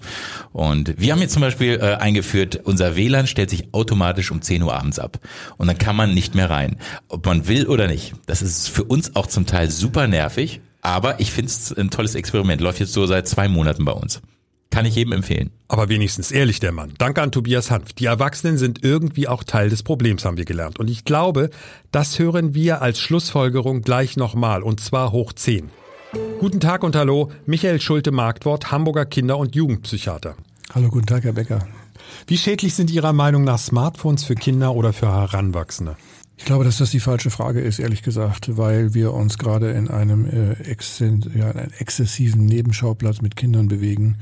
Und 0.52 0.94
wir 0.98 1.12
haben 1.12 1.20
jetzt 1.20 1.32
zum 1.32 1.42
Beispiel 1.42 1.78
äh, 1.80 1.94
eingeführt, 1.94 2.60
unser 2.64 2.96
WLAN 2.96 3.28
stellt 3.28 3.50
sich 3.50 3.72
automatisch 3.72 4.32
um 4.32 4.42
10 4.42 4.64
Uhr 4.64 4.74
abends 4.74 4.98
ab 4.98 5.20
und 5.56 5.68
dann 5.68 5.78
kann 5.78 5.94
man 5.94 6.12
nicht 6.12 6.34
mehr 6.34 6.50
rein, 6.50 6.76
ob 7.08 7.24
man 7.26 7.46
will 7.46 7.68
oder 7.68 7.86
nicht. 7.86 8.14
Das 8.26 8.42
ist 8.42 8.68
für 8.68 8.82
uns 8.82 9.14
auch 9.14 9.28
zum 9.28 9.46
Teil 9.46 9.70
super 9.70 10.08
nervig, 10.08 10.60
aber 10.82 11.20
ich 11.20 11.30
finde 11.30 11.50
es 11.50 11.72
ein 11.72 11.90
tolles 11.90 12.16
Experiment. 12.16 12.60
Läuft 12.60 12.80
jetzt 12.80 12.92
so 12.94 13.06
seit 13.06 13.28
zwei 13.28 13.48
Monaten 13.48 13.84
bei 13.84 13.92
uns. 13.92 14.20
Kann 14.70 14.86
ich 14.86 14.94
jedem 14.94 15.12
empfehlen. 15.12 15.50
Aber 15.66 15.88
wenigstens 15.88 16.30
ehrlich 16.30 16.60
der 16.60 16.70
Mann. 16.72 16.92
Danke 16.98 17.22
an 17.22 17.32
Tobias 17.32 17.70
Hanf. 17.72 17.92
Die 17.92 18.04
Erwachsenen 18.06 18.56
sind 18.56 18.84
irgendwie 18.84 19.26
auch 19.26 19.42
Teil 19.42 19.68
des 19.68 19.82
Problems, 19.82 20.24
haben 20.24 20.36
wir 20.36 20.44
gelernt. 20.44 20.78
Und 20.78 20.88
ich 20.88 21.04
glaube, 21.04 21.50
das 21.90 22.18
hören 22.20 22.54
wir 22.54 22.80
als 22.80 23.00
Schlussfolgerung 23.00 23.82
gleich 23.82 24.16
nochmal. 24.16 24.62
Und 24.62 24.80
zwar 24.80 25.10
hoch 25.10 25.32
10. 25.32 25.70
Guten 26.38 26.60
Tag 26.60 26.84
und 26.84 26.94
hallo. 26.96 27.30
Michael 27.46 27.80
Schulte 27.80 28.12
Marktwort, 28.12 28.70
Hamburger 28.70 29.06
Kinder- 29.06 29.38
und 29.38 29.54
Jugendpsychiater. 29.56 30.36
Hallo, 30.72 30.88
guten 30.88 31.06
Tag, 31.06 31.24
Herr 31.24 31.32
Becker. 31.32 31.66
Wie 32.28 32.38
schädlich 32.38 32.74
sind 32.74 32.90
Ihrer 32.90 33.12
Meinung 33.12 33.42
nach 33.44 33.58
Smartphones 33.58 34.22
für 34.24 34.34
Kinder 34.36 34.74
oder 34.74 34.92
für 34.92 35.08
Heranwachsende? 35.08 35.96
Ich 36.36 36.46
glaube, 36.46 36.64
dass 36.64 36.78
das 36.78 36.90
die 36.90 37.00
falsche 37.00 37.30
Frage 37.30 37.60
ist, 37.60 37.78
ehrlich 37.80 38.02
gesagt, 38.02 38.56
weil 38.56 38.94
wir 38.94 39.12
uns 39.12 39.36
gerade 39.36 39.72
in 39.72 39.88
einem 39.88 40.24
äh, 40.24 40.52
exzen- 40.70 41.30
ja, 41.36 41.50
in 41.50 41.58
einem 41.58 41.72
exzessiven 41.78 42.46
Nebenschauplatz 42.46 43.20
mit 43.20 43.36
Kindern 43.36 43.68
bewegen 43.68 44.16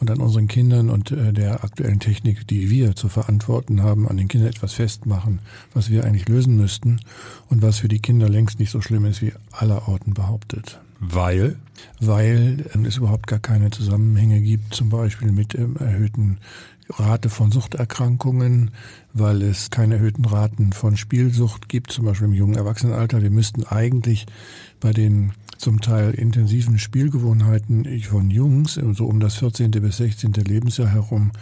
und 0.00 0.10
an 0.10 0.20
unseren 0.20 0.48
Kindern 0.48 0.90
und 0.90 1.10
äh, 1.10 1.32
der 1.32 1.64
aktuellen 1.64 2.00
Technik, 2.00 2.46
die 2.46 2.70
wir 2.70 2.94
zu 2.94 3.08
verantworten 3.08 3.82
haben, 3.82 4.08
an 4.08 4.16
den 4.16 4.28
Kindern 4.28 4.50
etwas 4.50 4.74
festmachen, 4.74 5.40
was 5.74 5.90
wir 5.90 6.04
eigentlich 6.04 6.28
lösen 6.28 6.56
müssten 6.56 7.00
und 7.48 7.62
was 7.62 7.78
für 7.78 7.88
die 7.88 8.00
Kinder 8.00 8.28
längst 8.28 8.58
nicht 8.58 8.70
so 8.70 8.80
schlimm 8.80 9.04
ist, 9.04 9.22
wie 9.22 9.32
allerorten 9.50 10.14
behauptet. 10.14 10.80
Weil? 11.00 11.56
Weil 12.00 12.64
ähm, 12.74 12.84
es 12.84 12.96
überhaupt 12.96 13.26
gar 13.26 13.38
keine 13.38 13.70
Zusammenhänge 13.70 14.40
gibt, 14.40 14.74
zum 14.74 14.88
Beispiel 14.88 15.32
mit 15.32 15.54
ähm, 15.54 15.76
erhöhten 15.76 16.38
Rate 16.90 17.28
von 17.28 17.52
Suchterkrankungen, 17.52 18.70
weil 19.12 19.42
es 19.42 19.70
keine 19.70 19.96
erhöhten 19.96 20.24
Raten 20.24 20.72
von 20.72 20.96
Spielsucht 20.96 21.68
gibt, 21.68 21.92
zum 21.92 22.06
Beispiel 22.06 22.28
im 22.28 22.34
jungen 22.34 22.56
Erwachsenenalter. 22.56 23.22
Wir 23.22 23.30
müssten 23.30 23.64
eigentlich 23.64 24.26
bei 24.80 24.92
den 24.92 25.32
zum 25.58 25.80
Teil 25.80 26.12
intensiven 26.12 26.78
Spielgewohnheiten 26.78 28.00
von 28.02 28.30
Jungs, 28.30 28.74
so 28.74 29.06
um 29.06 29.20
das 29.20 29.34
14. 29.36 29.70
bis 29.72 29.98
16. 29.98 30.32
Lebensjahr 30.32 30.88
herum, 30.88 31.32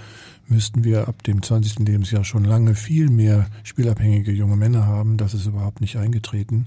müssten 0.48 0.84
wir 0.84 1.08
ab 1.08 1.22
dem 1.22 1.42
20. 1.42 1.80
Lebensjahr 1.80 2.24
schon 2.24 2.44
lange 2.44 2.74
viel 2.74 3.08
mehr 3.08 3.46
spielabhängige 3.64 4.32
junge 4.32 4.56
Männer 4.56 4.86
haben. 4.86 5.16
Das 5.16 5.34
ist 5.34 5.46
überhaupt 5.46 5.80
nicht 5.80 5.96
eingetreten. 5.96 6.66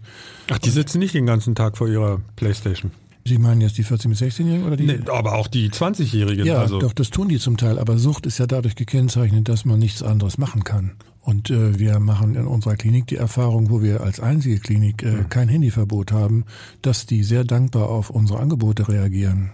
Ach, 0.50 0.58
die 0.58 0.70
sitzen 0.70 1.00
nicht 1.00 1.14
den 1.14 1.26
ganzen 1.26 1.56
Tag 1.56 1.78
vor 1.78 1.88
ihrer 1.88 2.22
Playstation. 2.36 2.92
Sie 3.26 3.38
meinen 3.38 3.62
jetzt 3.62 3.78
die 3.78 3.86
14- 3.86 4.10
bis 4.10 4.22
16-Jährigen 4.22 4.66
oder 4.66 4.78
die? 4.78 4.86
Nee, 4.86 5.00
aber 5.08 5.36
auch 5.36 5.48
die 5.48 5.70
20-Jährigen. 5.70 6.46
Ja, 6.46 6.60
also. 6.60 6.80
doch, 6.80 6.94
das 6.94 7.10
tun 7.10 7.30
die 7.30 7.38
zum 7.38 7.58
Teil. 7.58 7.78
Aber 7.78 7.98
Sucht 7.98 8.26
ist 8.26 8.40
ja 8.40 8.48
dadurch 8.48 8.76
gekennzeichnet, 8.76 9.48
dass 9.50 9.66
man 9.66 9.78
nichts 9.78 10.02
anderes 10.02 10.38
machen 10.38 10.64
kann. 10.64 10.94
Und 11.22 11.52
äh, 11.52 11.78
wir 11.78 12.00
machen 12.00 12.36
in 12.36 12.48
unserer 12.48 12.76
Klinik 12.76 13.08
die 13.08 13.18
Erfahrung, 13.18 13.70
wo 13.70 13.84
wir 13.84 14.02
als 14.02 14.20
einzige 14.20 14.60
Klinik 14.60 15.04
äh, 15.04 15.26
kein 15.30 15.50
Handyverbot 15.50 16.12
haben, 16.12 16.46
dass 16.82 17.06
die 17.06 17.24
sehr 17.24 17.44
dankbar 17.44 17.90
auf 17.90 18.10
unsere 18.10 18.40
Angebote 18.40 18.88
reagieren. 18.88 19.52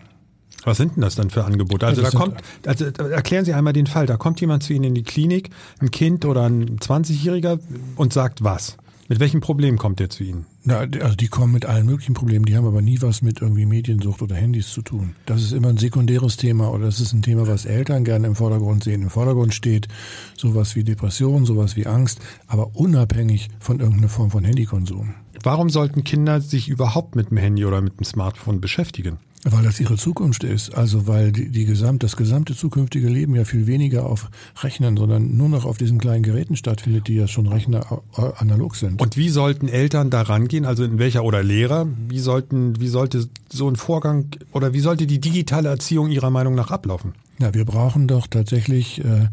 Was 0.65 0.77
sind 0.77 0.95
denn 0.95 1.01
das 1.01 1.15
dann 1.15 1.29
für 1.29 1.45
Angebote? 1.45 1.85
Also 1.85 2.01
Ja, 2.01 2.09
da 2.09 2.11
das 2.11 2.19
kommt, 2.19 2.41
also 2.65 2.91
da 2.91 3.07
erklären 3.07 3.45
Sie 3.45 3.53
einmal 3.53 3.73
den 3.73 3.87
Fall. 3.87 4.05
Da 4.05 4.17
kommt 4.17 4.41
jemand 4.41 4.63
zu 4.63 4.73
Ihnen 4.73 4.85
in 4.85 4.95
die 4.95 5.03
Klinik, 5.03 5.51
ein 5.79 5.91
Kind 5.91 6.25
oder 6.25 6.43
ein 6.43 6.79
20-Jähriger 6.79 7.59
und 7.95 8.11
sagt 8.11 8.43
was? 8.43 8.77
Mit 9.07 9.19
welchem 9.19 9.39
Problem 9.39 9.77
kommt 9.77 9.99
der 9.99 10.09
zu 10.09 10.23
Ihnen? 10.23 10.47
Na, 10.63 10.79
also 10.79 11.15
die 11.15 11.27
kommen 11.27 11.53
mit 11.53 11.67
allen 11.67 11.85
möglichen 11.85 12.15
Problemen, 12.15 12.45
die 12.45 12.57
haben 12.57 12.65
aber 12.65 12.81
nie 12.81 12.99
was 13.03 13.21
mit 13.21 13.39
irgendwie 13.39 13.67
Mediensucht 13.67 14.23
oder 14.23 14.35
Handys 14.35 14.71
zu 14.71 14.81
tun. 14.81 15.15
Das 15.27 15.43
ist 15.43 15.51
immer 15.51 15.67
ein 15.67 15.77
sekundäres 15.77 16.37
Thema 16.37 16.71
oder 16.71 16.85
das 16.85 16.99
ist 16.99 17.13
ein 17.13 17.21
Thema, 17.21 17.47
was 17.47 17.65
Eltern 17.65 18.03
gerne 18.03 18.25
im 18.25 18.35
Vordergrund 18.35 18.83
sehen. 18.83 19.03
Im 19.03 19.11
Vordergrund 19.11 19.53
steht 19.53 19.87
sowas 20.35 20.75
wie 20.75 20.83
Depression, 20.83 21.45
sowas 21.45 21.75
wie 21.75 21.85
Angst, 21.85 22.19
aber 22.47 22.75
unabhängig 22.75 23.49
von 23.59 23.79
irgendeiner 23.79 24.09
Form 24.09 24.31
von 24.31 24.43
Handykonsum. 24.43 25.13
Warum 25.43 25.69
sollten 25.69 26.03
Kinder 26.03 26.41
sich 26.41 26.67
überhaupt 26.67 27.15
mit 27.15 27.29
dem 27.29 27.37
Handy 27.37 27.63
oder 27.65 27.81
mit 27.81 27.99
dem 27.99 28.05
Smartphone 28.05 28.59
beschäftigen? 28.59 29.19
Weil 29.47 29.63
das 29.63 29.79
ihre 29.79 29.95
Zukunft 29.95 30.43
ist. 30.43 30.73
Also 30.73 31.05
weil 31.05 31.31
die, 31.31 31.49
die 31.49 31.65
gesamt, 31.65 32.01
das 32.01 32.17
gesamte 32.17 32.55
zukünftige 32.55 33.07
Leben 33.07 33.35
ja 33.35 33.45
viel 33.45 33.67
weniger 33.67 34.07
auf 34.07 34.31
Rechnern, 34.63 34.97
sondern 34.97 35.37
nur 35.37 35.49
noch 35.49 35.65
auf 35.65 35.77
diesen 35.77 35.99
kleinen 35.99 36.23
Geräten 36.23 36.55
stattfindet, 36.55 37.07
die 37.07 37.13
ja 37.13 37.27
schon 37.27 37.47
Rechner 37.47 38.01
äh, 38.17 38.21
analog 38.37 38.75
sind. 38.75 38.99
Und 38.99 39.17
wie 39.17 39.29
sollten 39.29 39.67
Eltern 39.67 40.09
da 40.09 40.23
rangehen? 40.23 40.65
Also 40.65 40.83
in 40.83 40.97
welcher 40.97 41.23
oder 41.23 41.43
Lehrer? 41.43 41.87
Wie 42.09 42.19
sollten, 42.19 42.79
wie 42.81 42.87
sollte 42.87 43.27
so 43.49 43.69
ein 43.69 43.75
Vorgang 43.75 44.25
oder 44.51 44.73
wie 44.73 44.79
sollte 44.79 45.05
die 45.05 45.21
digitale 45.21 45.69
Erziehung 45.69 46.09
Ihrer 46.09 46.31
Meinung 46.31 46.55
nach 46.55 46.71
ablaufen? 46.71 47.13
Ja, 47.39 47.53
wir 47.53 47.65
brauchen 47.65 48.07
doch 48.07 48.27
tatsächlich, 48.27 49.03
äh, 49.03 49.27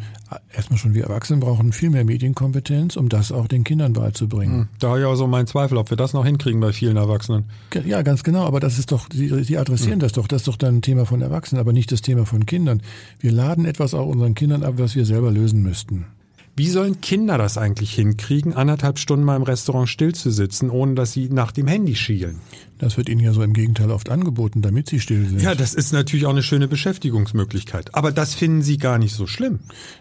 erstmal 0.54 0.78
schon 0.78 0.92
wir 0.92 1.04
Erwachsenen 1.04 1.38
brauchen 1.38 1.73
viel 1.73 1.90
mehr 1.90 2.04
Medienkompetenz, 2.04 2.97
um 2.97 3.09
das 3.09 3.30
auch 3.30 3.47
den 3.47 3.62
Kindern 3.62 3.92
beizubringen. 3.92 4.68
Da 4.80 4.88
habe 4.88 5.00
ich 5.00 5.04
auch 5.06 5.14
so 5.14 5.28
meinen 5.28 5.47
Zweifel, 5.47 5.78
ob 5.78 5.90
wir 5.90 5.97
das 5.97 6.12
noch 6.12 6.25
hinkriegen 6.25 6.61
bei 6.61 6.73
vielen 6.73 6.97
Erwachsenen. 6.97 7.44
Ja, 7.85 8.02
ganz 8.02 8.25
genau, 8.25 8.44
aber 8.44 8.59
das 8.59 8.78
ist 8.78 8.90
doch, 8.90 9.09
Sie, 9.12 9.44
Sie 9.44 9.56
adressieren 9.56 10.00
das 10.00 10.12
doch, 10.12 10.26
das 10.26 10.42
ist 10.42 10.49
doch 10.49 10.56
dann 10.56 10.76
ein 10.76 10.82
Thema 10.82 11.06
von 11.06 11.23
Erwachsenen, 11.23 11.61
aber 11.61 11.73
nicht 11.73 11.92
das 11.92 12.02
Thema 12.02 12.26
von 12.26 12.44
Kindern. 12.44 12.82
Wir 13.21 13.30
laden 13.30 13.64
etwas 13.66 13.94
auch 13.94 14.06
unseren 14.06 14.35
Kindern 14.35 14.64
ab, 14.64 14.75
was 14.78 14.97
wir 14.97 15.04
selber 15.04 15.30
lösen 15.30 15.62
müssten. 15.62 16.06
Wie 16.54 16.68
sollen 16.68 17.00
Kinder 17.00 17.38
das 17.38 17.56
eigentlich 17.56 17.94
hinkriegen, 17.94 18.52
anderthalb 18.52 18.99
Stunden 18.99 19.25
mal 19.25 19.37
im 19.37 19.42
Restaurant 19.42 19.88
still 19.88 20.14
zu 20.14 20.30
sitzen, 20.30 20.68
ohne 20.68 20.94
dass 20.94 21.12
sie 21.12 21.30
nach 21.30 21.50
dem 21.50 21.66
Handy 21.66 21.94
schielen? 21.94 22.40
Das 22.78 22.99
wird 22.99 23.09
Ihnen 23.09 23.21
ja 23.21 23.32
so 23.32 23.42
im 23.42 23.54
Gegenteil 23.54 23.90
oft 23.90 24.11
angeboten, 24.11 24.61
damit 24.61 24.88
Sie 24.88 25.00
still 25.00 25.26
sind. 25.26 25.40
Ja, 25.40 25.54
das 25.54 25.73
ist 25.73 25.92
natürlich 25.92 26.26
auch 26.26 26.30
eine 26.30 26.42
schöne 26.42 26.68
Beschäftigungsmöglichkeit. 26.68 27.94
Aber 27.94 28.12
das 28.12 28.35
finden 28.35 28.61
Sie 28.61 28.76
gar 28.76 28.99
nicht 28.99 29.14
so 29.14 29.26
schlimm. 29.26 29.61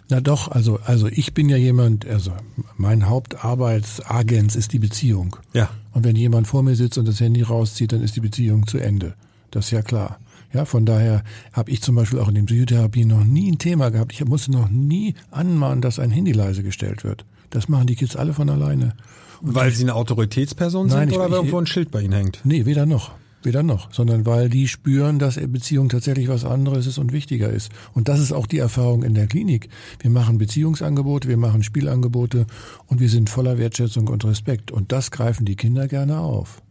Na 0.10 0.20
doch, 0.20 0.50
also, 0.50 0.79
also 0.84 1.08
ich 1.08 1.34
bin 1.34 1.48
ja 1.48 1.58
jemand, 1.58 2.05
also 2.05 2.34
mein 2.75 3.08
Hauptarbeitsagens 3.08 4.55
ist 4.58 4.74
die 4.74 4.79
Beziehung. 4.79 5.38
Ja. 5.53 5.70
Und 5.93 6.03
wenn 6.03 6.17
jemand 6.17 6.48
vor 6.48 6.63
mir 6.63 6.75
sitzt 6.75 6.98
und 6.98 7.08
das 7.08 7.22
Handy 7.22 7.43
rauszieht, 7.43 7.93
dann 7.93 8.01
ist 8.01 8.15
die 8.17 8.22
Beziehung 8.22 8.67
zu 8.67 8.77
Ende. 8.77 9.13
Das 9.51 9.65
ist 9.65 9.72
ja 9.72 9.84
klar. 9.84 10.20
Ja, 10.53 10.65
von 10.65 10.86
daher 10.86 11.24
habe 11.53 11.72
ich 11.72 11.81
zum 11.81 11.96
Beispiel 11.96 12.20
auch 12.20 12.27
in 12.27 12.36
den 12.36 12.46
Psychotherapien 12.46 13.08
noch 13.08 13.24
nie 13.24 13.51
ein 13.51 13.58
Thema 13.58 13.89
gehabt. 13.89 14.13
Ich 14.13 14.24
musste 14.25 14.51
noch 14.51 14.70
nie 14.70 15.15
anmahnen, 15.31 15.81
dass 15.81 16.00
ein 16.00 16.12
Handy 16.12 16.31
leise 16.34 16.63
gestellt 16.63 17.03
wird. 17.03 17.25
Das 17.50 17.70
machen 17.70 17.88
die 17.88 17.96
Kids 17.96 18.15
alle 18.15 18.34
von 18.34 18.50
alleine. 18.50 18.93
Weil 19.41 19.72
Sie 19.72 19.84
eine 19.84 19.96
Autoritätsperson 19.96 20.88
Nein, 20.88 21.00
sind 21.00 21.10
ich- 21.12 21.15
oder 21.15 21.25
ich- 21.25 21.31
weil 21.31 21.38
irgendwo 21.38 21.58
ein 21.58 21.65
Schild 21.67 21.89
bei 21.91 22.01
Ihnen 22.01 22.13
hängt? 22.13 22.41
Nee, 22.43 22.65
weder 22.65 22.86
noch. 22.86 23.12
Weder 23.43 23.63
noch, 23.63 23.91
sondern 23.91 24.27
weil 24.27 24.50
die 24.50 24.67
spüren, 24.67 25.17
dass 25.17 25.38
Beziehung 25.48 25.89
tatsächlich 25.89 26.27
was 26.27 26.46
anderes 26.46 26.86
ist 26.86 27.00
und 27.00 27.12
wichtiger 27.12 27.50
ist. 27.50 27.72
Und 27.93 28.08
das 28.08 28.20
ist 28.20 28.34
auch 28.34 28.46
die 28.46 28.60
Erfahrung 28.60 29.01
in 29.01 29.15
der 29.15 29.25
Klinik. 29.25 29.67
Wir 30.00 30.12
machen 30.12 30.38
Beziehungsangebote, 30.38 31.27
wir 31.27 31.38
machen 31.38 31.63
Spielangebote 31.63 32.46
und 32.86 33.00
wir 33.00 33.10
sind 33.10 33.31
voller 33.31 33.58
Wertschätzung 33.58 34.10
und 34.10 34.24
Respekt. 34.25 34.70
Und 34.70 34.91
das 34.91 35.10
greifen 35.10 35.46
die 35.46 35.55
Kinder 35.55 35.88
gerne 35.88 36.20
auf. 36.20 36.62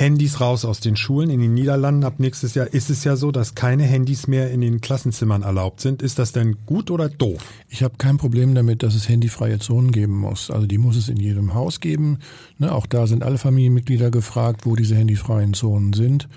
Handys 0.00 0.40
raus 0.40 0.64
aus 0.64 0.80
den 0.80 0.96
Schulen. 0.96 1.28
In 1.28 1.40
den 1.40 1.52
Niederlanden 1.52 2.04
ab 2.04 2.14
nächstes 2.18 2.54
Jahr 2.54 2.66
ist 2.66 2.88
es 2.88 3.04
ja 3.04 3.16
so, 3.16 3.30
dass 3.32 3.54
keine 3.54 3.82
Handys 3.82 4.26
mehr 4.26 4.50
in 4.50 4.62
den 4.62 4.80
Klassenzimmern 4.80 5.42
erlaubt 5.42 5.82
sind. 5.82 6.00
Ist 6.00 6.18
das 6.18 6.32
denn 6.32 6.56
gut 6.64 6.90
oder 6.90 7.10
doof? 7.10 7.42
Ich 7.68 7.82
habe 7.82 7.96
kein 7.98 8.16
Problem 8.16 8.54
damit, 8.54 8.82
dass 8.82 8.94
es 8.94 9.10
handyfreie 9.10 9.58
Zonen 9.58 9.92
geben 9.92 10.16
muss. 10.16 10.50
Also 10.50 10.66
die 10.66 10.78
muss 10.78 10.96
es 10.96 11.10
in 11.10 11.18
jedem 11.18 11.52
Haus 11.52 11.80
geben. 11.80 12.18
Ne, 12.56 12.72
auch 12.72 12.86
da 12.86 13.06
sind 13.06 13.22
alle 13.22 13.36
Familienmitglieder 13.36 14.10
gefragt, 14.10 14.64
wo 14.64 14.74
diese 14.74 14.94
handyfreien 14.96 15.52
Zonen 15.52 15.92
sind. 15.92 16.28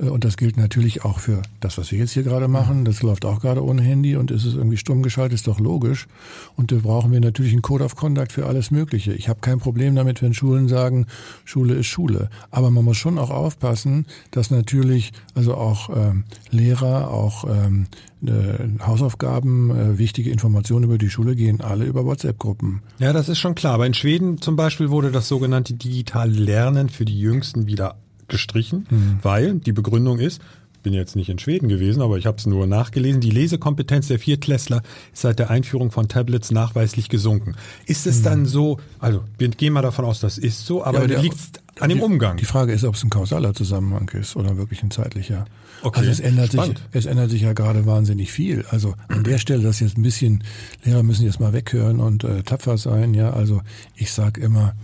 Äh, 0.00 0.06
Und 0.06 0.24
das 0.24 0.36
gilt 0.36 0.56
natürlich 0.56 1.04
auch 1.04 1.20
für 1.20 1.42
das, 1.60 1.78
was 1.78 1.92
wir 1.92 2.00
jetzt 2.00 2.12
hier 2.12 2.24
gerade 2.24 2.48
machen. 2.48 2.84
Das 2.84 3.02
läuft 3.02 3.24
auch 3.24 3.40
gerade 3.40 3.64
ohne 3.64 3.82
Handy 3.82 4.16
und 4.16 4.32
ist 4.32 4.44
es 4.44 4.54
irgendwie 4.54 4.78
stumm 4.78 5.00
geschaltet, 5.04 5.34
ist 5.34 5.46
doch 5.46 5.60
logisch. 5.60 6.08
Und 6.56 6.72
da 6.72 6.76
brauchen 6.76 7.12
wir 7.12 7.20
natürlich 7.20 7.52
einen 7.52 7.62
Code 7.62 7.84
of 7.84 7.94
Conduct 7.94 8.32
für 8.32 8.46
alles 8.46 8.72
Mögliche. 8.72 9.12
Ich 9.12 9.28
habe 9.28 9.38
kein 9.40 9.60
Problem 9.60 9.94
damit, 9.94 10.22
wenn 10.22 10.34
Schulen 10.34 10.66
sagen, 10.66 11.06
Schule 11.44 11.74
ist 11.74 11.86
Schule. 11.86 12.28
Aber 12.50 12.72
man 12.72 12.84
muss 12.84 12.96
schon 12.96 13.11
auch 13.18 13.30
aufpassen, 13.30 14.06
dass 14.30 14.50
natürlich 14.50 15.12
also 15.34 15.54
auch 15.54 15.90
ähm, 15.94 16.24
Lehrer, 16.50 17.10
auch 17.10 17.44
ähm, 17.48 17.86
äh, 18.24 18.84
Hausaufgaben, 18.84 19.70
äh, 19.70 19.98
wichtige 19.98 20.30
Informationen 20.30 20.84
über 20.84 20.98
die 20.98 21.10
Schule 21.10 21.34
gehen 21.34 21.60
alle 21.60 21.84
über 21.84 22.04
WhatsApp-Gruppen. 22.04 22.82
Ja, 22.98 23.12
das 23.12 23.28
ist 23.28 23.38
schon 23.38 23.54
klar. 23.54 23.74
Aber 23.74 23.86
in 23.86 23.94
Schweden 23.94 24.40
zum 24.40 24.56
Beispiel 24.56 24.90
wurde 24.90 25.10
das 25.10 25.28
sogenannte 25.28 25.74
digitale 25.74 26.32
Lernen 26.32 26.88
für 26.88 27.04
die 27.04 27.18
Jüngsten 27.18 27.66
wieder 27.66 27.96
gestrichen, 28.28 28.86
weil 29.20 29.56
die 29.56 29.72
Begründung 29.72 30.18
ist, 30.18 30.40
bin 30.82 30.92
jetzt 30.94 31.16
nicht 31.16 31.28
in 31.28 31.38
Schweden 31.38 31.68
gewesen, 31.68 32.02
aber 32.02 32.18
ich 32.18 32.26
habe 32.26 32.36
es 32.38 32.46
nur 32.46 32.66
nachgelesen, 32.66 33.20
die 33.20 33.30
Lesekompetenz 33.30 34.08
der 34.08 34.18
Viertklässler 34.18 34.82
ist 35.12 35.22
seit 35.22 35.38
der 35.38 35.50
Einführung 35.50 35.90
von 35.90 36.08
Tablets 36.08 36.50
nachweislich 36.50 37.08
gesunken. 37.08 37.54
Ist 37.86 38.06
es 38.06 38.22
dann 38.22 38.46
so, 38.46 38.78
also 38.98 39.22
wir 39.38 39.48
gehen 39.48 39.72
mal 39.72 39.82
davon 39.82 40.04
aus, 40.04 40.20
das 40.20 40.38
ist 40.38 40.66
so, 40.66 40.84
aber, 40.84 40.98
aber 40.98 41.08
der- 41.08 41.22
liegt 41.22 41.36
an 41.80 41.88
dem 41.88 42.00
Umgang. 42.02 42.36
Die 42.36 42.44
Frage 42.44 42.72
ist, 42.72 42.84
ob 42.84 42.94
es 42.96 43.02
ein 43.02 43.10
kausaler 43.10 43.54
Zusammenhang 43.54 44.08
ist 44.10 44.36
oder 44.36 44.56
wirklich 44.58 44.82
ein 44.82 44.90
zeitlicher. 44.90 45.46
Okay, 45.82 46.00
Also 46.00 46.10
es 46.10 46.20
ändert, 46.20 46.50
sich, 46.52 46.60
spannend. 46.60 46.82
es 46.92 47.06
ändert 47.06 47.30
sich 47.30 47.42
ja 47.42 47.54
gerade 47.54 47.86
wahnsinnig 47.86 48.30
viel. 48.30 48.64
Also 48.70 48.94
an 49.08 49.24
der 49.24 49.38
Stelle, 49.38 49.62
das 49.62 49.80
jetzt 49.80 49.96
ein 49.96 50.02
bisschen, 50.02 50.44
Lehrer 50.84 51.02
müssen 51.02 51.24
jetzt 51.24 51.40
mal 51.40 51.52
weghören 51.54 51.98
und 52.00 52.24
äh, 52.24 52.42
tapfer 52.42 52.76
sein. 52.76 53.14
Ja, 53.14 53.30
also 53.32 53.62
ich 53.96 54.12
sag 54.12 54.36
immer, 54.38 54.74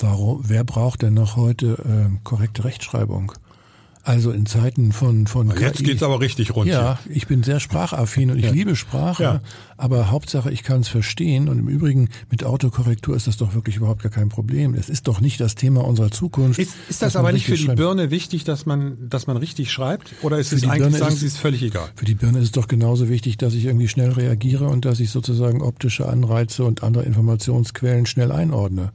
warum, 0.00 0.42
wer 0.48 0.64
braucht 0.64 1.02
denn 1.02 1.14
noch 1.14 1.36
heute 1.36 1.74
äh, 1.84 2.10
korrekte 2.24 2.64
Rechtschreibung? 2.64 3.32
Also 4.04 4.32
in 4.32 4.46
Zeiten 4.46 4.90
von 4.90 5.28
von 5.28 5.48
Jetzt 5.60 5.76
KI. 5.78 5.84
geht's 5.84 6.02
aber 6.02 6.18
richtig 6.20 6.56
rund. 6.56 6.68
Ja, 6.68 6.98
ich 7.08 7.28
bin 7.28 7.44
sehr 7.44 7.60
sprachaffin 7.60 8.32
und 8.32 8.38
ich 8.38 8.50
liebe 8.50 8.74
Sprache, 8.74 9.22
Ja. 9.22 9.40
aber 9.76 10.10
Hauptsache 10.10 10.50
ich 10.50 10.64
kann 10.64 10.80
es 10.80 10.88
verstehen 10.88 11.48
und 11.48 11.60
im 11.60 11.68
Übrigen 11.68 12.08
mit 12.28 12.42
Autokorrektur 12.42 13.14
ist 13.14 13.28
das 13.28 13.36
doch 13.36 13.54
wirklich 13.54 13.76
überhaupt 13.76 14.02
gar 14.02 14.10
kein 14.10 14.28
Problem. 14.28 14.74
Es 14.74 14.88
ist 14.88 15.06
doch 15.06 15.20
nicht 15.20 15.38
das 15.40 15.54
Thema 15.54 15.84
unserer 15.84 16.10
Zukunft. 16.10 16.58
Ist, 16.58 16.74
ist 16.88 17.00
das 17.00 17.14
aber 17.14 17.30
nicht 17.30 17.46
für 17.46 17.52
die 17.56 17.62
schreibt. 17.62 17.76
Birne 17.78 18.10
wichtig, 18.10 18.42
dass 18.42 18.66
man, 18.66 19.08
dass 19.08 19.28
man 19.28 19.36
richtig 19.36 19.70
schreibt? 19.70 20.12
Oder 20.22 20.38
ist 20.40 20.48
Für 20.48 20.56
es 20.56 20.64
eigentlich, 20.64 20.78
Birne 20.80 20.98
sagen 20.98 21.12
ist- 21.14 21.20
Sie, 21.20 21.26
es 21.26 21.36
völlig 21.36 21.62
egal? 21.62 21.88
Für 21.94 22.04
die 22.04 22.16
Birne 22.16 22.38
ist 22.38 22.44
es 22.46 22.52
doch 22.52 22.66
genauso 22.66 23.08
wichtig, 23.08 23.36
dass 23.36 23.54
ich 23.54 23.66
irgendwie 23.66 23.86
schnell 23.86 24.10
reagiere 24.10 24.66
und 24.66 24.84
dass 24.84 24.98
ich 24.98 25.10
sozusagen 25.10 25.62
optische 25.62 26.08
Anreize 26.08 26.64
und 26.64 26.82
andere 26.82 27.04
Informationsquellen 27.04 28.06
schnell 28.06 28.32
einordne. 28.32 28.90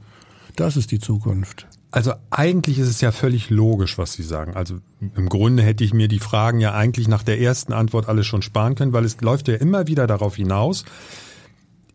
Das 0.56 0.76
ist 0.76 0.90
die 0.90 0.98
Zukunft. 0.98 1.66
Also 1.90 2.12
eigentlich 2.30 2.78
ist 2.78 2.88
es 2.88 3.00
ja 3.00 3.12
völlig 3.12 3.48
logisch, 3.48 3.96
was 3.96 4.12
Sie 4.12 4.22
sagen. 4.22 4.54
Also 4.56 4.76
im 5.00 5.28
Grunde 5.28 5.62
hätte 5.62 5.84
ich 5.84 5.94
mir 5.94 6.08
die 6.08 6.18
Fragen 6.18 6.60
ja 6.60 6.74
eigentlich 6.74 7.08
nach 7.08 7.22
der 7.22 7.40
ersten 7.40 7.72
Antwort 7.72 8.08
alle 8.08 8.24
schon 8.24 8.42
sparen 8.42 8.74
können, 8.74 8.92
weil 8.92 9.04
es 9.06 9.20
läuft 9.22 9.48
ja 9.48 9.54
immer 9.54 9.86
wieder 9.86 10.06
darauf 10.06 10.36
hinaus, 10.36 10.84